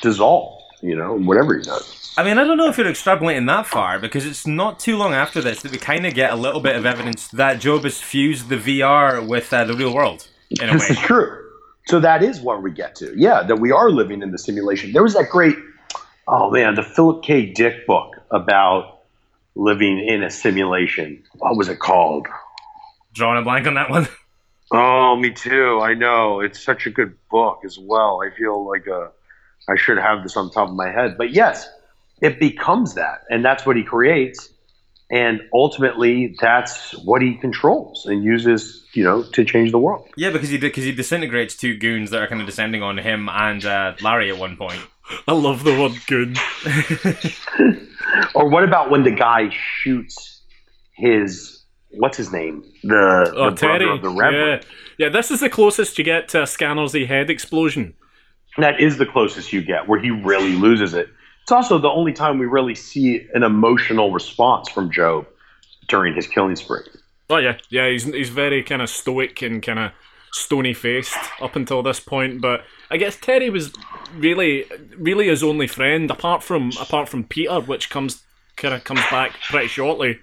[0.00, 0.57] dissolved.
[0.80, 2.12] You know, whatever he does.
[2.16, 5.12] I mean, I don't know if you're extrapolating that far because it's not too long
[5.14, 8.00] after this that we kind of get a little bit of evidence that Job has
[8.00, 10.96] fused the VR with uh, the real world in a This way.
[10.96, 11.44] is true.
[11.86, 13.12] So that is what we get to.
[13.16, 14.92] Yeah, that we are living in the simulation.
[14.92, 15.56] There was that great,
[16.26, 17.46] oh man, the Philip K.
[17.52, 18.98] Dick book about
[19.54, 21.22] living in a simulation.
[21.38, 22.26] What was it called?
[23.14, 24.06] Drawing a blank on that one.
[24.70, 25.80] Oh, me too.
[25.82, 26.40] I know.
[26.40, 28.20] It's such a good book as well.
[28.22, 29.08] I feel like uh,
[29.68, 31.16] I should have this on top of my head.
[31.18, 31.68] But yes,
[32.22, 33.22] it becomes that.
[33.30, 34.48] And that's what he creates.
[35.10, 40.06] And ultimately, that's what he controls and uses, you know, to change the world.
[40.16, 43.28] Yeah, because he because he disintegrates two goons that are kind of descending on him
[43.30, 44.80] and uh, Larry at one point.
[45.26, 46.34] I love the one goon.
[48.34, 50.42] Or what about when the guy shoots
[50.94, 52.64] his, what's his name?
[52.82, 53.78] The, Oh, the Terry.
[53.84, 54.64] brother of the Reverend.
[54.98, 55.06] Yeah.
[55.06, 57.94] yeah, this is the closest you get to a Scannersy head explosion.
[58.58, 61.08] That is the closest you get where he really loses it.
[61.42, 65.26] It's also the only time we really see an emotional response from Job
[65.88, 66.82] during his killing spree.
[67.30, 67.88] Oh yeah, yeah.
[67.88, 69.92] He's he's very kind of stoic and kind of
[70.32, 73.72] stony faced up until this point, but I guess Terry was
[74.16, 74.64] really
[74.96, 78.22] really his only friend apart from apart from Peter, which comes
[78.56, 80.18] kind of comes back pretty shortly.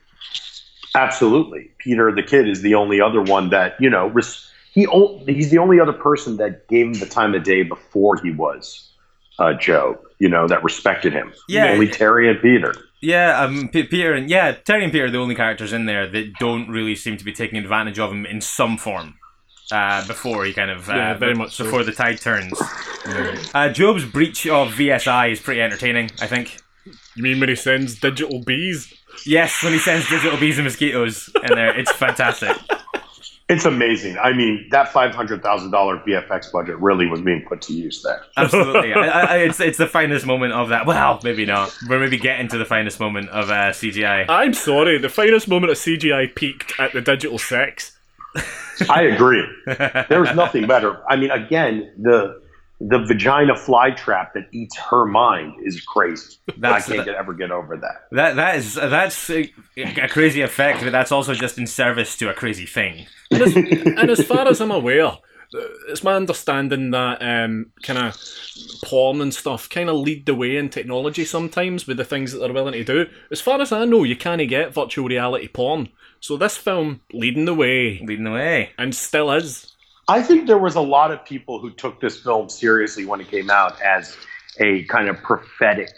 [0.95, 4.07] Absolutely, Peter the kid is the only other one that you know.
[4.07, 4.85] Res- he
[5.25, 8.91] he's the only other person that gave him the time of day before he was
[9.39, 9.97] uh, Job.
[10.19, 11.33] You know that respected him.
[11.49, 11.71] Yeah.
[11.71, 12.73] only Terry and Peter.
[13.01, 16.07] Yeah, um, P- Peter and yeah, Terry and Peter are the only characters in there
[16.07, 19.15] that don't really seem to be taking advantage of him in some form.
[19.71, 21.63] Uh, before he kind of uh, Yeah, very much so.
[21.63, 22.53] before the tide turns.
[23.53, 26.57] Uh, Job's breach of VSI is pretty entertaining, I think.
[27.15, 28.93] You mean when he sends digital bees?
[29.25, 32.55] Yes, when he sends digital bees and mosquitoes in there, it's fantastic.
[33.47, 34.17] It's amazing.
[34.17, 38.01] I mean, that five hundred thousand dollar VFX budget really was being put to use
[38.01, 38.23] there.
[38.37, 40.87] Absolutely, I, I, it's it's the finest moment of that.
[40.87, 41.77] Well, maybe not.
[41.87, 44.25] We're maybe getting to the finest moment of uh, CGI.
[44.27, 47.95] I'm sorry, the finest moment of CGI peaked at the digital sex.
[48.89, 49.47] I agree.
[50.09, 51.01] There's nothing better.
[51.07, 52.41] I mean, again, the
[52.81, 56.37] the vagina fly trap that eats her mind is crazy.
[56.57, 58.07] That's- I can't get, ever get over that.
[58.11, 62.29] That that is that's a, a crazy effect, but that's also just in service to
[62.29, 63.07] a crazy thing.
[63.31, 65.17] And as, and as far as I'm aware, uh,
[65.87, 68.15] it's my understanding that um, kind of
[68.83, 72.39] porn and stuff kind of lead the way in technology sometimes with the things that
[72.39, 73.05] they're willing to do.
[73.31, 75.89] As far as I know, you can't get virtual reality porn.
[76.19, 78.71] So this film leading the way Leading the way.
[78.77, 79.71] and still is.
[80.07, 83.29] I think there was a lot of people who took this film seriously when it
[83.29, 84.15] came out as
[84.59, 85.89] a kind of prophetic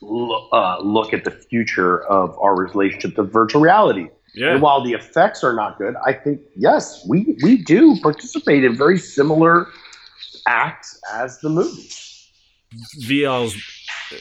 [0.00, 4.08] lo- uh, look at the future of our relationship to virtual reality.
[4.34, 4.52] Yeah.
[4.52, 8.76] And while the effects are not good, I think yes, we we do participate in
[8.76, 9.66] very similar
[10.46, 11.90] acts as the movie.
[13.02, 13.54] VR's.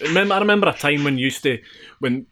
[0.04, 1.60] I remember a time when you used to
[2.00, 2.26] when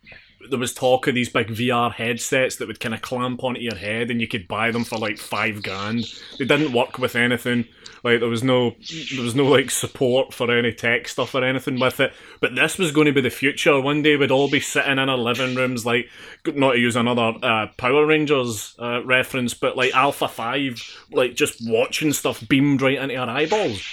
[0.49, 3.75] there was talk of these big VR headsets that would kind of clamp onto your
[3.75, 6.05] head, and you could buy them for like five grand.
[6.37, 7.67] They didn't work with anything.
[8.03, 8.75] Like there was no,
[9.13, 12.13] there was no like support for any tech stuff or anything with it.
[12.39, 13.79] But this was going to be the future.
[13.81, 16.09] One day we'd all be sitting in our living rooms, like
[16.45, 20.81] not to use another uh, Power Rangers uh, reference, but like Alpha Five,
[21.11, 23.85] like just watching stuff beamed right into our eyeballs.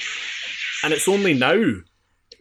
[0.84, 1.80] And it's only now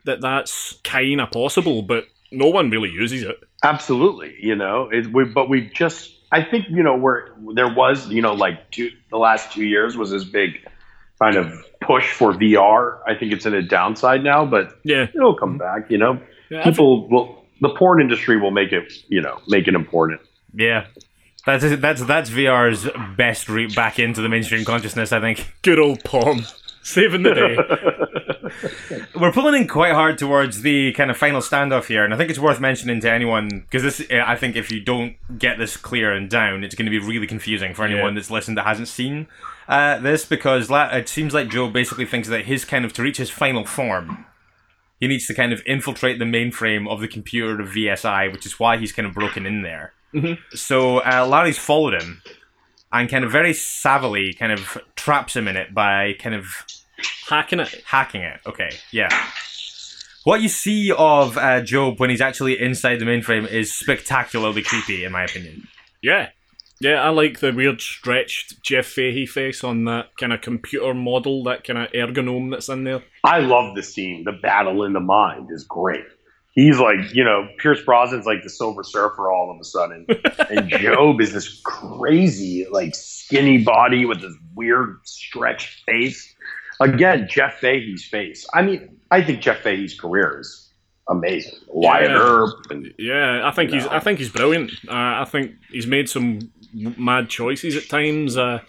[0.06, 3.38] that that's kind of possible, but no one really uses it.
[3.63, 8.09] Absolutely, you know, it, we, but we just, I think, you know, where there was,
[8.09, 10.51] you know, like two, the last two years was this big
[11.21, 12.99] kind of push for VR.
[13.07, 15.80] I think it's in a downside now, but Yeah, it'll come mm-hmm.
[15.82, 15.89] back.
[15.89, 16.19] You know,
[16.49, 20.21] yeah I've- people will, the porn industry will make it, you know, make it important.
[20.53, 20.88] Yeah.
[21.45, 25.11] That's that's that's VR's best route back into the mainstream consciousness.
[25.11, 26.39] I think good old porn,
[26.90, 29.00] saving the day.
[29.20, 32.30] we're pulling in quite hard towards the kind of final standoff here, and I think
[32.30, 34.06] it's worth mentioning to anyone because this.
[34.12, 37.28] I think if you don't get this clear and down, it's going to be really
[37.28, 38.20] confusing for anyone Yeah.
[38.20, 39.28] that's listened that hasn't seen
[39.68, 43.02] uh, this because la- it seems like Joe basically thinks that his kind of to
[43.04, 44.26] reach his final form.
[45.00, 48.60] He needs to kind of infiltrate the mainframe of the computer of VSI, which is
[48.60, 49.92] why he's kind of broken in there.
[50.54, 52.22] So uh, Larry's followed him
[53.00, 56.66] and kind of very savvily kind of traps him in it by kind of
[57.28, 57.84] Hacking it.
[57.86, 58.39] hacking it.
[58.46, 59.10] Okay, yeah.
[60.24, 65.04] What you see of uh, Job when he's actually inside the mainframe is spectacularly creepy,
[65.04, 65.68] in my opinion.
[66.02, 66.30] Yeah.
[66.82, 71.43] Yeah, I like the weird stretched Jeff Fahey face on that kind of computer model,
[71.46, 73.04] that kind of ergonome that's in there.
[73.24, 74.24] I love the scene.
[74.26, 76.04] The battle in the mind is great.
[76.56, 80.06] He's like, you know, Pierce Brosnan's like the Silver Surfer all of a sudden,
[80.49, 86.34] and Job is this crazy, like skinny body with this weird stretched face.
[86.80, 88.47] Again, Jeff Fahey's face.
[88.53, 90.72] I mean, I think Jeff Fahey's career is
[91.10, 91.56] amazing.
[91.68, 92.18] Wyatt Yeah.
[92.18, 93.86] Earp and Yeah, I think he's.
[93.88, 94.72] I think he's brilliant.
[94.88, 98.38] Uh, I think he's made some mad choices at times.
[98.38, 98.60] Uh,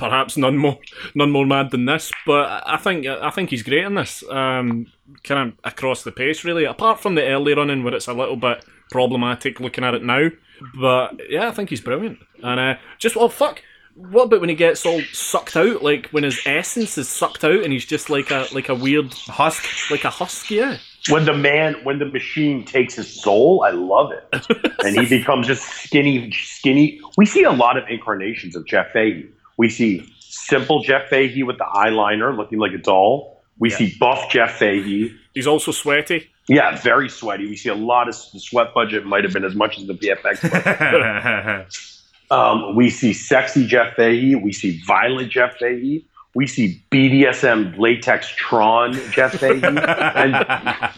[0.00, 0.78] perhaps none more,
[1.14, 2.10] none more mad than this.
[2.26, 4.24] But I think I think he's great in this.
[4.28, 4.86] Um,
[5.22, 6.64] kind of across the pace, really.
[6.64, 10.30] Apart from the early running where it's a little bit problematic looking at it now.
[10.78, 12.18] But yeah, I think he's brilliant.
[12.42, 13.62] And uh, just well, fuck.
[13.94, 15.82] What about when he gets all sucked out?
[15.82, 19.12] Like when his essence is sucked out and he's just like a like a weird
[19.12, 19.90] Husk.
[19.90, 20.50] like a husk.
[20.50, 20.78] Yeah.
[21.10, 24.46] when the man when the machine takes his soul, I love it.
[24.84, 27.00] and he becomes just skinny skinny.
[27.18, 29.28] We see a lot of incarnations of Jeff Fahey.
[29.60, 33.42] We see simple Jeff Fahey with the eyeliner looking like a doll.
[33.58, 35.14] We see buff Jeff Fahey.
[35.34, 36.30] He's also sweaty.
[36.48, 37.46] Yeah, very sweaty.
[37.46, 39.92] We see a lot of the sweat budget might have been as much as the
[39.92, 41.76] VFX budget.
[42.32, 44.36] Um, we see sexy Jeff Fahey.
[44.36, 46.06] We see violent Jeff Fahey.
[46.32, 49.60] We see BDSM latex Tron Jeff Fahey.
[49.64, 50.92] and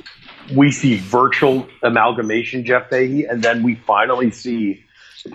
[0.54, 3.24] we see virtual amalgamation Jeff Fahey.
[3.24, 4.84] And then we finally see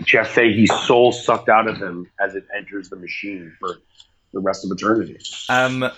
[0.03, 3.77] Jeff Fahey's soul sucked out of him as it enters the machine for
[4.33, 5.17] the rest of eternity.
[5.49, 5.89] um,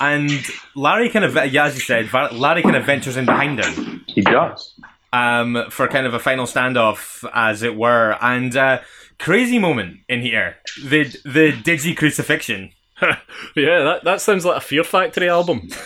[0.00, 0.30] and
[0.74, 4.04] Larry kind of, yeah, as you said, Larry kind of ventures in behind him.
[4.06, 4.74] He does.
[5.12, 8.16] um, for kind of a final standoff, as it were.
[8.20, 8.80] And uh,
[9.18, 12.72] crazy moment in here the the digi crucifixion.
[13.56, 15.68] Yeah, that, that sounds like a Fear Factory album.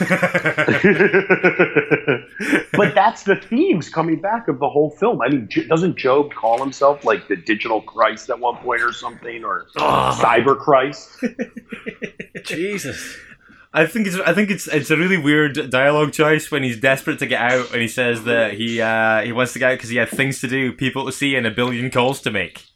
[2.72, 5.22] but that's the themes coming back of the whole film.
[5.22, 9.44] I mean, doesn't Job call himself like the digital Christ at one point or something,
[9.44, 11.24] or cyber Christ?
[12.44, 13.16] Jesus.
[13.72, 17.18] I think it's I think it's it's a really weird dialogue choice when he's desperate
[17.18, 19.90] to get out and he says that he uh, he wants to get out because
[19.90, 22.66] he had things to do, people to see, and a billion calls to make.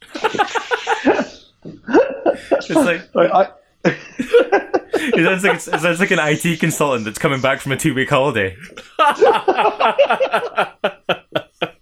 [1.63, 3.49] it's like I, I,
[3.85, 7.93] it sounds like it sounds like an IT consultant that's coming back from a two
[7.93, 8.55] week holiday.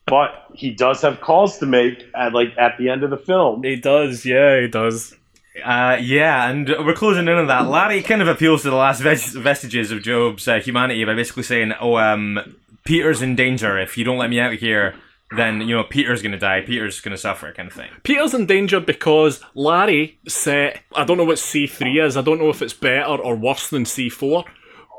[0.06, 3.64] but he does have calls to make at like at the end of the film.
[3.64, 5.16] He does, yeah, he does.
[5.64, 7.68] Uh, yeah, and we're closing in on that.
[7.68, 11.44] Larry kind of appeals to the last vest- vestiges of Job's uh, humanity by basically
[11.44, 13.78] saying, "Oh, um, Peter's in danger.
[13.80, 14.94] If you don't let me out of here,
[15.36, 16.62] then you know Peter's gonna die.
[16.62, 17.90] Peter's gonna suffer," kind of thing.
[18.04, 20.82] Peter's in danger because Larry set.
[20.96, 22.16] I don't know what C3 is.
[22.18, 24.46] I don't know if it's better or worse than C4.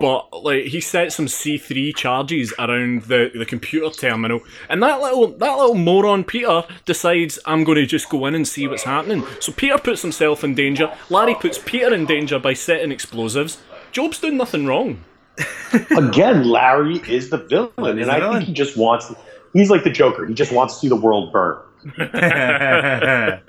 [0.00, 5.26] But like he set some C3 charges around the, the computer terminal, and that little
[5.38, 9.24] that little moron Peter decides I'm going to just go in and see what's happening.
[9.40, 10.94] So Peter puts himself in danger.
[11.10, 13.58] Larry puts Peter in danger by setting explosives.
[13.90, 15.02] Job's doing nothing wrong.
[15.96, 18.36] Again, Larry is the villain, He's and the I villain.
[18.38, 19.12] think he just wants.
[19.58, 20.26] He's like the Joker.
[20.26, 21.58] He just wants to see the world burn.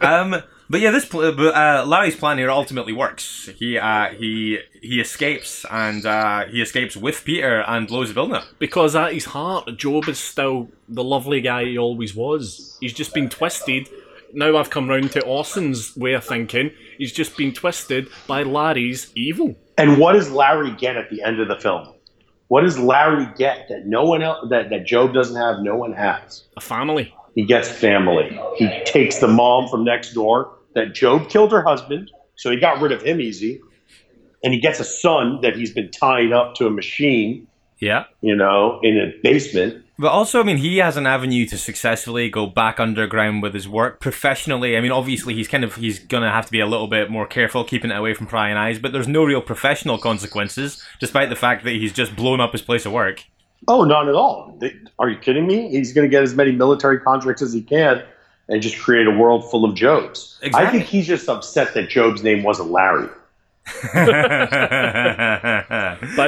[0.00, 3.48] um, but yeah, this pl- uh, Larry's plan here ultimately works.
[3.56, 8.36] He uh, he he escapes and uh, he escapes with Peter and blows the building
[8.36, 8.44] up.
[8.58, 12.76] Because at his heart, Job is still the lovely guy he always was.
[12.80, 13.88] He's just been twisted.
[14.32, 16.72] Now I've come round to Austin's way of thinking.
[16.98, 19.54] He's just been twisted by Larry's evil.
[19.78, 21.93] And what does Larry get at the end of the film?
[22.48, 25.92] What does Larry get that no one else that, that Job doesn't have, no one
[25.92, 26.44] has?
[26.56, 27.14] A family.
[27.34, 28.38] He gets family.
[28.56, 32.80] He takes the mom from next door that Job killed her husband, so he got
[32.80, 33.60] rid of him easy.
[34.42, 37.46] And he gets a son that he's been tying up to a machine,
[37.80, 38.04] Yeah.
[38.20, 39.83] you know, in a basement.
[39.96, 43.68] But also, I mean, he has an avenue to successfully go back underground with his
[43.68, 44.76] work professionally.
[44.76, 47.26] I mean, obviously, he's kind of he's gonna have to be a little bit more
[47.28, 48.80] careful, keeping it away from prying eyes.
[48.80, 52.62] But there's no real professional consequences, despite the fact that he's just blown up his
[52.62, 53.22] place of work.
[53.68, 54.56] Oh, not at all.
[54.60, 55.68] They- Are you kidding me?
[55.68, 58.02] He's going to get as many military contracts as he can
[58.48, 60.38] and just create a world full of Jobs.
[60.54, 63.08] I think he's just upset that Job's name wasn't Larry.
[63.94, 64.04] By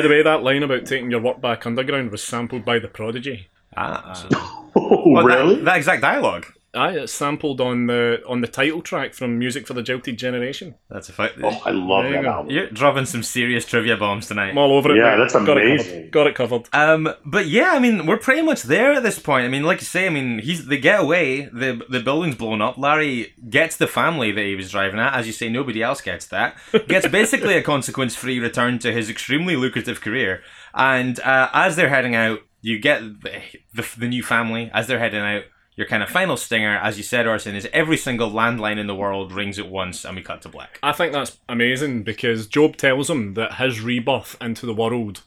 [0.00, 3.48] the way, that line about taking your work back underground was sampled by The Prodigy.
[3.76, 5.56] Ah, Oh, Well, that- really?
[5.62, 6.46] That, exact dialogue.
[6.74, 10.74] Aye, it's sampled on the on the title track from Music for the Jilted Generation.
[10.90, 11.38] That's a fact.
[11.42, 12.28] oh, I love There you that go.
[12.30, 12.50] album.
[12.52, 14.50] You're dropping some serious trivia bombs tonight.
[14.50, 14.98] I'm all over it.
[14.98, 15.16] Yeah, mate.
[15.16, 15.92] that's Got it amazing.
[15.94, 16.10] covered.
[16.10, 16.68] Got it covered.
[16.74, 19.46] Um, but yeah, I mean, we're pretty much there at this point.
[19.46, 22.60] I mean, like you say, I mean, he's they get away, the the building's blown
[22.60, 22.76] up.
[22.76, 25.14] Larry gets the family that he was driving at.
[25.14, 26.58] As you say, nobody else gets that.
[26.88, 30.42] Gets basically a consequence-free return to his extremely lucrative career.
[30.74, 33.42] And uh, as they're heading out, you get the,
[33.74, 35.44] the the new family as they're heading out.
[35.76, 38.94] Your kind of final stinger, as you said, Orson, is every single landline in the
[38.94, 40.78] world rings at once, and we cut to black.
[40.82, 45.20] I think that's amazing because Job tells him that his rebirth into the world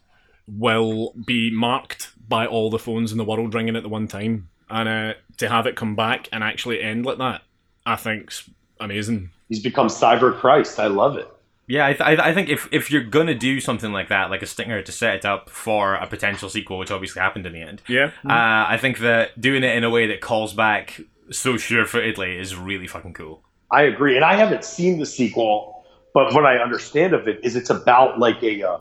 [0.47, 4.49] will be marked by all the phones in the world ringing at the one time,
[4.71, 7.43] and uh, to have it come back and actually end like that,
[7.85, 8.49] I think's
[8.79, 9.29] amazing.
[9.49, 10.79] He's become Cyber Christ.
[10.79, 11.27] I love it.
[11.69, 14.45] Yeah, I, th- I think if, if you're gonna do something like that, like a
[14.47, 17.81] stinger to set it up for a potential sequel, which obviously happened in the end,
[17.87, 18.07] Yeah.
[18.25, 20.99] uh, I think that doing it in a way that calls back
[21.31, 23.43] so sure-footedly is really fucking cool.
[23.71, 27.55] I agree, and I haven't seen the sequel, but what I understand of it is
[27.55, 28.79] it's about like a uh,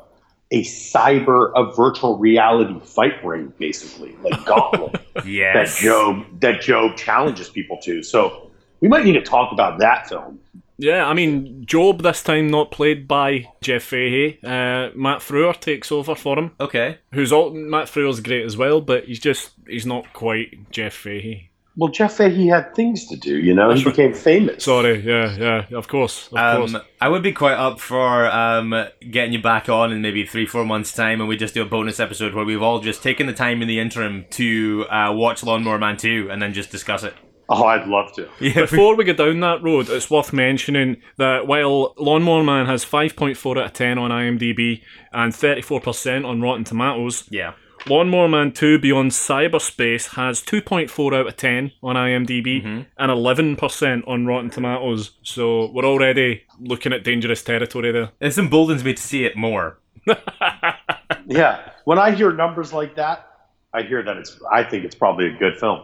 [0.51, 5.53] a cyber, a virtual reality fight ring, basically, like Gauntlet Yeah.
[5.53, 5.79] that Yes.
[5.79, 8.03] Job that Job challenges people to.
[8.03, 10.39] So we might need to talk about that film.
[10.79, 14.39] Yeah, I mean, Job this time not played by Jeff Fahey.
[14.45, 16.53] Uh, Matt Frewer takes over for him.
[16.61, 16.99] Okay.
[17.13, 21.51] Who's all Matt Frewer's great as well, but he's just he's not quite Jeff Fahey.
[21.77, 23.73] Well, Jeff Fahey had things to do, you know.
[23.73, 24.65] He became famous.
[24.65, 26.85] Sorry, yeah, yeah, of course, of Um, course.
[27.01, 28.75] I would be quite up for um,
[29.13, 31.67] getting you back on in maybe three, four months' time, and we just do a
[31.67, 35.45] bonus episode where we've all just taken the time in the interim to uh, watch
[35.45, 37.15] Lawnmower Man 2 and then just discuss it.
[37.51, 38.29] Oh, I'd love to.
[38.41, 38.61] Yeah.
[38.63, 43.59] Before we go down that road, it's worth mentioning that while Lawnmower Man has 5.4
[43.59, 44.83] out of 10 on IMDb
[45.13, 47.55] and 34% on Rotten Tomatoes, yeah.
[47.87, 52.81] Lawnmower Man 2 Beyond Cyberspace has 2.4 out of 10 on IMDb Mm-hmm.
[52.99, 53.11] and
[53.59, 55.13] 11% on Rotten Tomatoes.
[55.23, 58.11] So we're already looking at dangerous territory there.
[58.19, 59.79] This emboldens me to see it more.
[61.27, 63.27] Yeah, when I hear numbers like that,
[63.75, 64.39] I hear that it's.
[64.51, 65.83] I think it's probably a good film.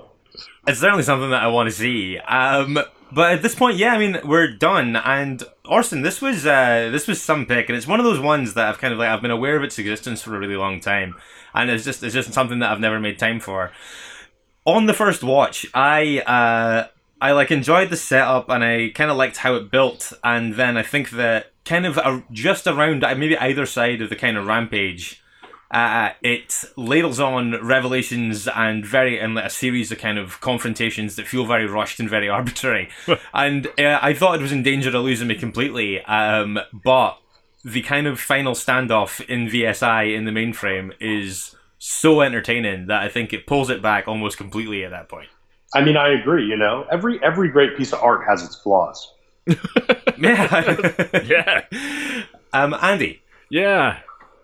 [0.66, 2.18] It's certainly something that I want to see.
[2.18, 2.78] Um,
[3.12, 4.96] but at this point, yeah, I mean, we're done.
[4.96, 8.54] And Orson, this was uh, this was some pick, and it's one of those ones
[8.54, 10.80] that I've kind of like I've been aware of its existence for a really long
[10.80, 11.14] time,
[11.54, 13.72] and it's just it's just something that I've never made time for.
[14.64, 16.88] On the first watch, I uh,
[17.20, 20.76] I like enjoyed the setup, and I kind of liked how it built, and then
[20.76, 21.98] I think that kind of
[22.32, 25.22] just around maybe either side of the kind of rampage
[25.70, 31.26] uh, it ladles on revelations and very and a series of kind of confrontations that
[31.26, 32.88] feel very rushed and very arbitrary.
[33.34, 36.02] and uh, I thought it was in danger of losing me completely.
[36.04, 37.18] Um, but
[37.64, 43.08] the kind of final standoff in VSI in the mainframe is so entertaining that I
[43.08, 45.28] think it pulls it back almost completely at that point.
[45.74, 46.46] I mean, I agree.
[46.46, 49.12] You know, every every great piece of art has its flaws.
[50.16, 50.76] Yeah.
[51.24, 51.64] Yeah.
[52.52, 53.98] um, Andy, Yeah.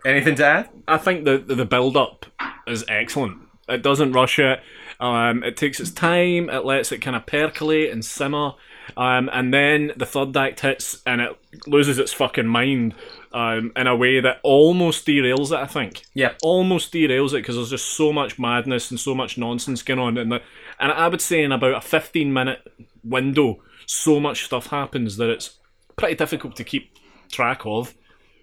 [0.05, 0.69] Anything to add?
[0.89, 2.27] I think the the build up
[2.67, 3.39] is excellent.
[3.69, 4.61] It doesn't rush it.
[4.99, 6.51] Um, it takes its time.
[6.51, 8.53] It lets it kind of percolate and simmer.
[8.97, 12.95] Um, and then the third act hits and it loses its fucking mind
[13.33, 15.63] um, in a way that almost derails it.
[15.63, 16.03] I think.
[16.15, 16.33] Yeah.
[16.43, 20.19] Almost derails it because there's just so much madness and so much nonsense going on.
[20.19, 20.43] And the,
[20.79, 22.61] and I would say in about a 15 minute
[23.05, 25.59] window, so much stuff happens that it's
[25.97, 26.97] pretty difficult to keep
[27.31, 27.95] track of.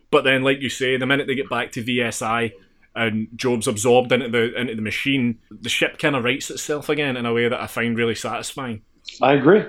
[0.09, 2.51] But then, like you say, the minute they get back to VSI
[2.95, 7.15] and Job's absorbed into the into the machine, the ship kind of rights itself again
[7.15, 8.81] in a way that I find really satisfying.
[9.21, 9.63] I agree.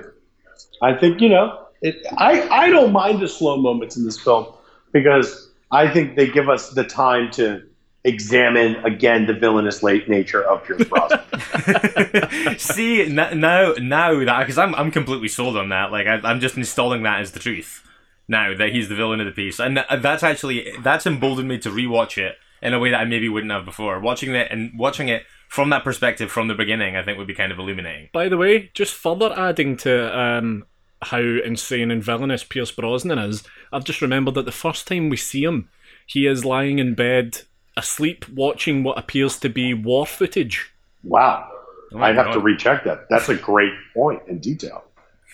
[0.82, 1.66] I think you know.
[1.82, 4.46] It, I I don't mind the slow moments in this film
[4.92, 7.62] because I think they give us the time to
[8.04, 11.20] examine again the villainous late nature of Pierce Brosnan.
[12.58, 15.92] See n- now, now that because I'm I'm completely sold on that.
[15.92, 17.84] Like I, I'm just installing that as the truth
[18.28, 21.70] now that he's the villain of the piece, and that's actually that's emboldened me to
[21.70, 23.98] rewatch it in a way that I maybe wouldn't have before.
[24.00, 27.34] Watching it and watching it from that perspective from the beginning, I think would be
[27.34, 28.10] kind of illuminating.
[28.12, 30.66] By the way, just further adding to um,
[31.02, 35.16] how insane and villainous Pierce Brosnan is, I've just remembered that the first time we
[35.16, 35.70] see him,
[36.06, 37.42] he is lying in bed,
[37.76, 40.72] asleep, watching what appears to be war footage.
[41.02, 41.50] wow.
[41.96, 43.06] I'd have to recheck that.
[43.08, 44.84] That's a great point in detail.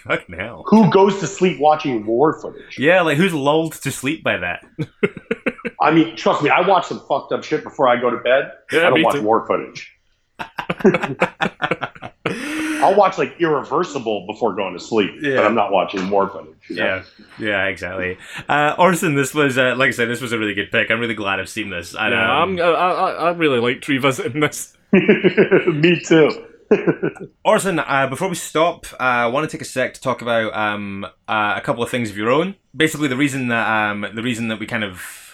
[0.07, 0.64] Fucking hell.
[0.68, 2.78] Who goes to sleep watching war footage?
[2.78, 4.64] Yeah, like who's lulled to sleep by that?
[5.80, 8.52] I mean, trust me, I watch some fucked up shit before I go to bed.
[8.72, 9.22] Yeah, I don't watch too.
[9.22, 9.90] war footage.
[12.26, 15.36] I'll watch like Irreversible before going to sleep, Yeah.
[15.36, 16.55] but I'm not watching war footage.
[16.68, 17.02] you know?
[17.38, 18.18] Yeah, yeah, exactly.
[18.48, 20.90] Uh, Orson, this was uh, like I said, this was a really good pick.
[20.90, 21.94] I'm really glad I've seen this.
[21.94, 24.76] And, Yeah, um, I'm, I, I, I really liked revisiting this.
[24.92, 26.46] Me too.
[27.45, 30.55] Orson, uh, before we stop, uh, I want to take a sec to talk about
[30.55, 32.57] um, uh, a couple of things of your own.
[32.77, 35.25] Basically, the reason that um, the reason that we kind of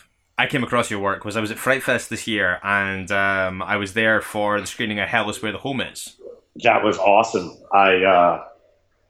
[0.40, 3.60] I came across your work was I was at Fright Fest this year, and um,
[3.60, 6.16] I was there for the screening of Hell is Where the Home Is.
[6.64, 7.58] That was awesome.
[7.74, 8.44] I, uh,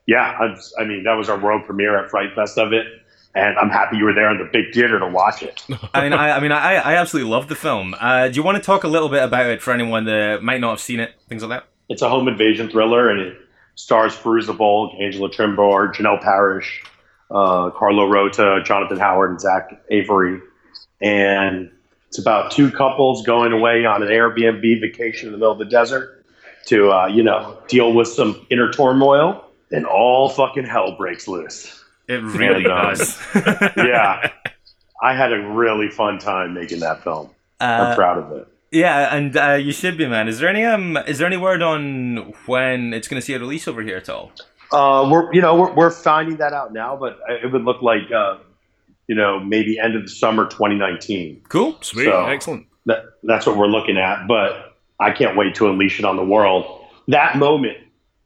[0.07, 2.85] yeah, I, I mean, that was our world premiere at Fright Fest of it,
[3.33, 5.63] and I'm happy you were there in the big theater to watch it.
[5.93, 7.95] I mean, I, I mean, I, I absolutely loved the film.
[7.97, 10.59] Uh, do you want to talk a little bit about it for anyone that might
[10.59, 11.70] not have seen it, things like that?
[11.91, 13.37] It's a home invasion thriller, and it
[13.75, 16.83] stars Perusa Volk, Angela Trimbur, Janel Parrish,
[17.29, 20.39] uh, Carlo Rota, Jonathan Howard, and Zach Avery.
[21.01, 21.69] And
[22.07, 25.65] it's about two couples going away on an Airbnb vacation in the middle of the
[25.65, 26.23] desert
[26.67, 29.45] to, uh, you know, deal with some inner turmoil.
[29.73, 31.83] And all fucking hell breaks loose.
[32.07, 33.19] It really um, does.
[33.77, 34.31] yeah.
[35.01, 37.31] I had a really fun time making that film.
[37.59, 38.47] Uh, I'm proud of it.
[38.71, 40.27] Yeah, and uh, you should be, man.
[40.29, 43.39] Is there any um, is there any word on when it's going to see a
[43.39, 44.31] release over here at all?
[44.71, 48.09] Uh, we're you know we're, we're finding that out now, but it would look like
[48.15, 48.37] uh,
[49.07, 51.41] you know maybe end of the summer 2019.
[51.49, 51.77] Cool.
[51.81, 52.67] Sweet, So- excellent.
[52.85, 54.27] That that's what we're looking at.
[54.27, 56.83] But I can't wait to unleash it on the world.
[57.09, 57.77] That moment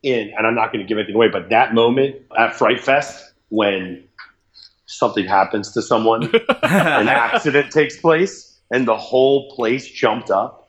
[0.03, 3.33] in, and I'm not going to give anything away, but that moment at Fright Fest
[3.49, 4.03] when
[4.85, 6.23] something happens to someone,
[6.63, 10.61] an accident takes place, and the whole place jumped up.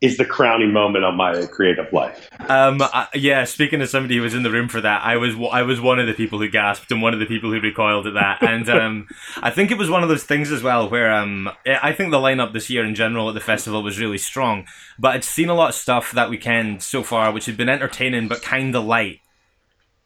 [0.00, 2.28] Is the crowning moment of my creative life.
[2.48, 5.36] Um, I, yeah, speaking to somebody who was in the room for that, I was
[5.52, 8.08] I was one of the people who gasped and one of the people who recoiled
[8.08, 11.12] at that, and um, I think it was one of those things as well where
[11.12, 14.66] um, I think the lineup this year in general at the festival was really strong,
[14.98, 18.26] but I'd seen a lot of stuff that weekend so far which had been entertaining
[18.26, 19.20] but kind of light,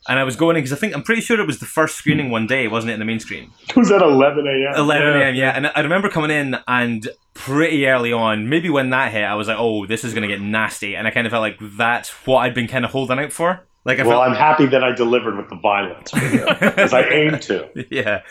[0.09, 1.97] and I was going in because I think I'm pretty sure it was the first
[1.97, 3.51] screening one day, wasn't it, in the main screen?
[3.69, 4.75] It was at 11 a.m.
[4.77, 5.35] 11 a.m.
[5.35, 9.35] Yeah, and I remember coming in and pretty early on, maybe when that hit, I
[9.35, 12.11] was like, "Oh, this is gonna get nasty," and I kind of felt like that's
[12.27, 13.63] what I'd been kind of holding out for.
[13.85, 17.39] Like I Well, felt, I'm happy that I delivered with the violence because I aim
[17.39, 17.69] to.
[17.91, 18.23] yeah,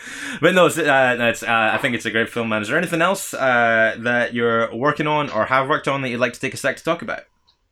[0.42, 2.60] but no, it's, uh, no, it's, uh, I think it's a great film, man.
[2.60, 6.20] Is there anything else uh, that you're working on or have worked on that you'd
[6.20, 7.20] like to take a sec to talk about?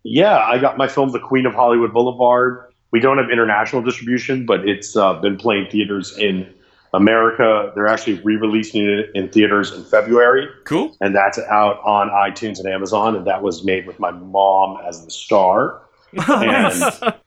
[0.02, 2.72] Yeah, I got my film, The Queen of Hollywood Boulevard.
[2.94, 6.48] We don't have international distribution, but it's uh, been playing theaters in
[6.92, 7.72] America.
[7.74, 10.96] They're actually re-releasing it in theaters in February, Cool.
[11.00, 13.16] and that's out on iTunes and Amazon.
[13.16, 15.82] And that was made with my mom as the star.
[16.28, 16.72] and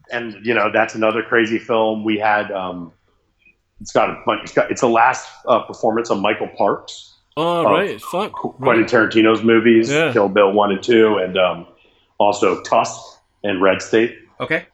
[0.09, 2.05] and you know that's another crazy film.
[2.05, 2.93] We had um,
[3.81, 4.43] it's got a bunch.
[4.43, 7.13] It's got it's the last uh, performance of Michael Parks.
[7.35, 8.31] Oh, right, fuck.
[8.31, 8.89] Quentin Right.
[8.89, 10.13] Tarantino's movies, Yeah.
[10.13, 11.67] Kill Bill one and two, and um,
[12.19, 12.97] also Tusk
[13.43, 14.65] and Red State Okay.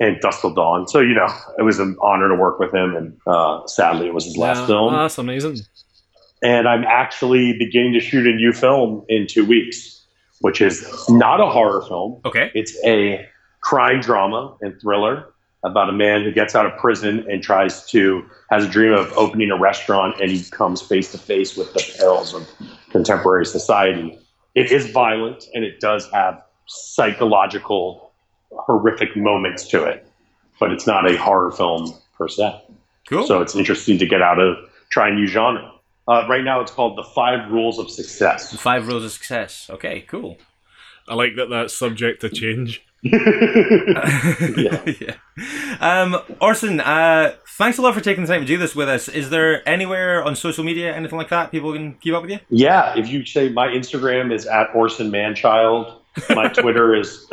[0.00, 0.86] And Dusk Till Dawn.
[0.88, 1.28] So you know,
[1.58, 4.60] it was an honor to work with him, and uh, sadly, it was his last
[4.60, 4.66] Yeah.
[4.66, 4.92] film.
[4.92, 5.58] That's amazing.
[6.42, 10.04] and I'm actually beginning to shoot a new film in two weeks,
[10.40, 12.20] which is not a horror film.
[12.26, 12.50] Okay.
[12.54, 13.26] It's a
[13.62, 15.32] crime drama and thriller
[15.64, 19.10] about a man who gets out of prison and tries to has a dream of
[19.14, 22.46] opening a restaurant and he comes face to face with the perils of
[22.90, 24.16] contemporary society.
[24.54, 28.05] It is violent and it does have psychological
[28.58, 30.06] horrific moments to it,
[30.58, 32.62] but it's not a horror film per se.
[33.08, 33.26] Cool.
[33.26, 34.56] So it's interesting to get out of
[34.90, 35.72] try a new genre.
[36.08, 38.54] Uh, right now, it's called the Five Rules of Success.
[38.56, 39.68] Five rules of success.
[39.70, 40.02] Okay.
[40.02, 40.38] Cool.
[41.08, 42.82] I like that that's subject to change.
[44.56, 44.82] Yeah.
[45.00, 45.14] yeah.
[45.80, 49.08] Um, Orson, uh, thanks a lot for taking the time to do this with us.
[49.08, 52.38] Is there anywhere on social media, anything like that, people can keep up with you?
[52.50, 56.00] Yeah, if you say my Instagram is at Orson Manchild,
[56.30, 57.26] my Twitter is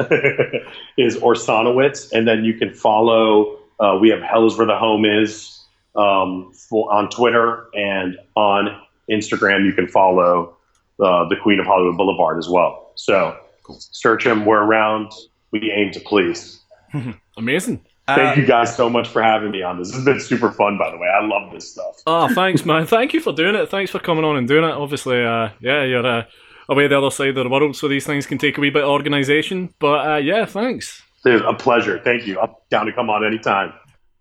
[0.98, 3.58] is Orsanowitz, and then you can follow.
[3.80, 5.60] Uh, we have Hell is where the home is
[5.96, 8.80] um, for, on Twitter and on
[9.10, 9.66] Instagram.
[9.66, 10.58] You can follow
[11.00, 12.92] uh, the Queen of Hollywood Boulevard as well.
[12.96, 13.36] So
[13.80, 14.46] search them.
[14.46, 15.12] We're around.
[15.52, 16.60] We aim to please.
[17.38, 17.84] Amazing.
[18.06, 19.88] Thank Uh, you guys so much for having me on this.
[19.88, 21.08] This has been super fun, by the way.
[21.08, 22.02] I love this stuff.
[22.06, 22.86] Oh, thanks, man.
[22.86, 23.70] Thank you for doing it.
[23.70, 24.72] Thanks for coming on and doing it.
[24.72, 26.24] Obviously, uh, yeah, you're uh,
[26.70, 28.84] away the other side of the world, so these things can take a wee bit
[28.84, 29.74] of organisation.
[29.80, 31.02] But uh, yeah, thanks.
[31.26, 32.00] It's a pleasure.
[32.04, 32.40] Thank you.
[32.40, 33.74] I'm down to come on anytime.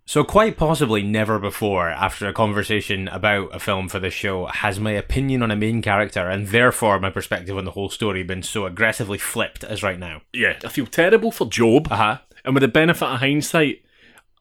[0.05, 4.81] So, quite possibly never before, after a conversation about a film for this show, has
[4.81, 8.43] my opinion on a main character and therefore my perspective on the whole story been
[8.43, 10.23] so aggressively flipped as right now.
[10.33, 12.19] Yeah, I feel terrible for Job, Uh huh.
[12.45, 13.83] and with the benefit of hindsight,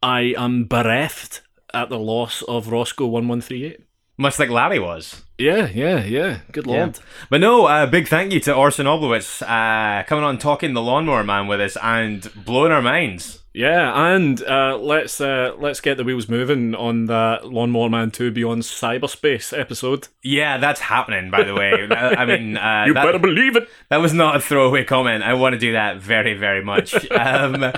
[0.02, 1.42] I am bereft
[1.76, 3.82] at the loss of Roscoe One One Three Eight.
[4.18, 5.24] Much like Larry was.
[5.42, 6.40] Yeah, yeah, yeah.
[6.52, 6.80] Good lord.
[7.30, 11.24] But no, uh, big thank you to Orson Oblowitz uh, coming on talking the Lawnmower
[11.24, 13.41] Man with us and blowing our minds.
[13.54, 18.32] Yeah, and uh, let's uh, let's get the wheels moving on the Lawnmower Man Two
[18.32, 20.08] Beyond Cyberspace episode.
[20.24, 21.74] Yeah, that's happening, by the way.
[21.92, 23.68] I mean, uh, You that, better believe it.
[23.90, 25.24] that was not a throwaway comment.
[25.24, 26.94] I want to do that very, very much.
[27.12, 27.74] um,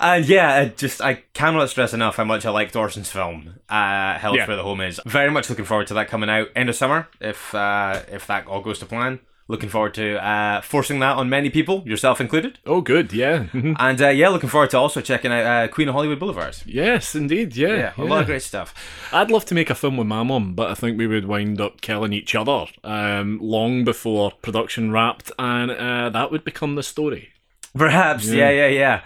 [0.00, 4.18] and yeah, I just I cannot stress enough how much I liked Orson's film, uh,
[4.18, 4.48] Hell's Yeah.
[4.48, 5.00] Where the Home Is.
[5.06, 8.48] Very much looking forward to that coming out end of summer, if uh, if that
[8.48, 9.20] all goes to plan.
[9.48, 12.58] Looking forward to uh, forcing that on many people, yourself included.
[12.64, 13.12] Oh, good.
[13.12, 13.46] Yeah.
[13.78, 16.56] And uh, yeah, looking forward to also checking out uh, Queen of Hollywood Boulevard.
[16.64, 17.56] yes, indeed.
[17.56, 17.68] Yeah.
[17.76, 18.74] Yeah, a lot of great stuff.
[19.12, 21.60] I'd love to make a film with my mum, but I think we would wind
[21.60, 26.82] up killing each other um, long before production wrapped, and uh, that would become the
[26.82, 27.30] story.
[27.74, 29.04] Perhaps, yeah, yeah, yeah.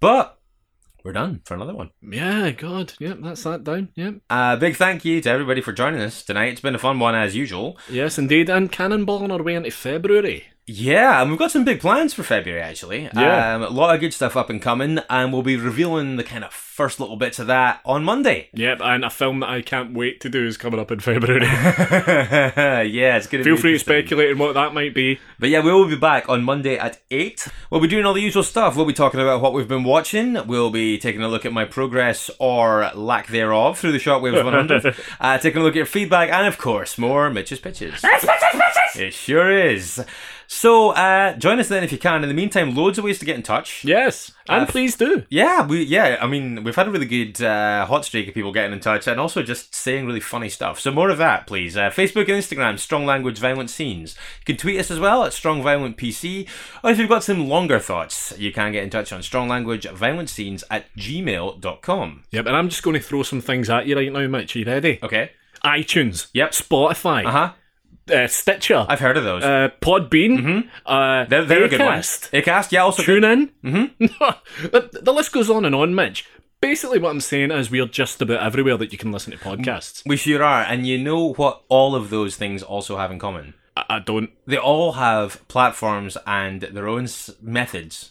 [0.00, 0.37] But
[1.08, 1.90] we're done for another one.
[2.02, 2.92] Yeah, God.
[2.98, 3.88] Yep, that's that down.
[3.94, 4.16] Yep.
[4.28, 6.52] Uh, big thank you to everybody for joining us tonight.
[6.52, 7.78] It's been a fun one as usual.
[7.88, 8.50] Yes, indeed.
[8.50, 10.48] And Cannonball on our way into February.
[10.68, 13.08] Yeah, and we've got some big plans for February actually.
[13.14, 13.54] Yeah.
[13.54, 16.44] Um, a lot of good stuff up and coming, and we'll be revealing the kind
[16.44, 18.50] of first little bits of that on Monday.
[18.52, 21.40] Yep, and a film that I can't wait to do is coming up in February.
[21.46, 25.18] yeah, it's going to Feel free to speculate on what that might be.
[25.38, 27.48] But yeah, we will be back on Monday at 8.
[27.70, 28.76] We'll be doing all the usual stuff.
[28.76, 30.46] We'll be talking about what we've been watching.
[30.46, 34.94] We'll be taking a look at my progress or lack thereof through the Shockwaves 100.
[35.20, 38.02] uh, taking a look at your feedback and, of course, more Mitch's Pitches.
[39.00, 40.04] It sure is.
[40.50, 42.22] So uh, join us then if you can.
[42.22, 43.84] In the meantime, loads of ways to get in touch.
[43.84, 45.24] Yes, and Uh, please do.
[45.28, 46.16] Yeah, we yeah.
[46.22, 49.06] I mean, we've had a really good uh, hot streak of people getting in touch,
[49.06, 50.80] and also just saying really funny stuff.
[50.80, 51.76] So more of that, please.
[51.76, 54.16] Uh, Facebook and Instagram, Strong Language Violent Scenes.
[54.40, 56.48] You can tweet us as well at Strong Violent PC,
[56.82, 59.86] or if you've got some longer thoughts, you can get in touch on Strong Language
[59.90, 62.24] Violent Scenes at gmail.com.
[62.30, 64.56] Yep, and I'm just going to throw some things at you right now, Mitch.
[64.56, 64.98] Are you ready?
[65.02, 65.32] Okay.
[65.62, 66.28] iTunes.
[66.32, 66.52] Yep.
[66.52, 67.26] Spotify.
[67.26, 67.52] Uh huh.
[68.10, 68.86] Uh, Stitcher.
[68.88, 69.42] I've heard of those.
[69.42, 70.68] uh, Podbean.
[70.86, 71.98] Uh, they're they're a good one.
[71.98, 73.20] Acast, yeah, also good.
[73.20, 73.48] Tune in.
[73.64, 74.62] Mm-hmm.
[74.72, 76.26] the, the list goes on and on, Mitch.
[76.60, 80.02] Basically, what I'm saying is we're just about everywhere that you can listen to podcasts.
[80.04, 81.62] We sure are, and you know what?
[81.68, 83.54] All of those things also have in common.
[83.76, 84.30] I, I don't.
[84.46, 88.10] they all have platforms and their own s- methods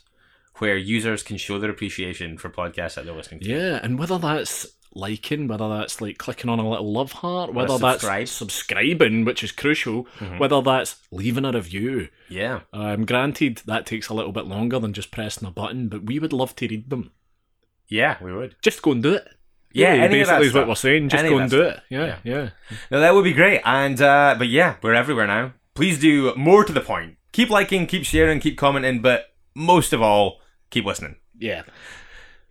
[0.59, 3.47] where users can show their appreciation for podcasts that they're listening to.
[3.49, 4.65] Yeah, and whether that's
[4.97, 8.27] liking, whether that's like clicking on a little love heart, whether that's subscribe.
[8.27, 10.07] subscribing, which is crucial,
[10.37, 12.09] whether that's leaving a review.
[12.29, 12.61] Yeah.
[12.73, 16.19] Um, granted, that takes a little bit longer than just pressing a button, but we
[16.19, 17.11] would love to read them.
[17.87, 18.55] Yeah, we would.
[18.61, 19.27] Just go and do it.
[19.71, 21.09] Yeah, Really, any of that basically is what we're saying.
[21.09, 21.71] Just Any go and do it.
[21.73, 21.83] stuff.
[21.89, 22.49] Yeah, yeah.
[22.89, 23.61] No, that would be great.
[23.63, 25.53] And uh but yeah, we're everywhere now.
[25.75, 27.17] Please do more to the point.
[27.33, 30.39] Keep liking, keep sharing, keep commenting, but most of all,
[30.71, 31.17] keep listening.
[31.37, 31.63] Yeah.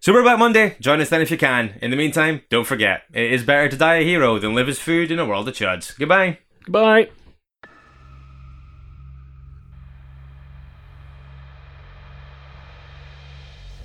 [0.00, 0.76] So we're Monday.
[0.80, 1.74] Join us then if you can.
[1.82, 4.78] In the meantime, don't forget, it is better to die a hero than live as
[4.78, 5.98] food in a world of chuds.
[5.98, 6.38] Goodbye.
[6.64, 7.08] Goodbye.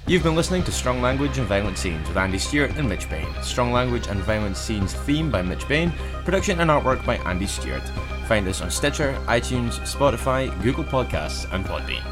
[0.08, 3.28] You've been listening to Strong Language and Violent Scenes with Andy Stewart and Mitch Bain.
[3.42, 5.94] Strong Language and Violent Scenes theme by Mitch Bain,
[6.26, 7.88] production and artwork by Andy Stewart.
[8.28, 12.04] Find us on Stitcher, iTunes, Spotify, Google Podcasts, and Podbean.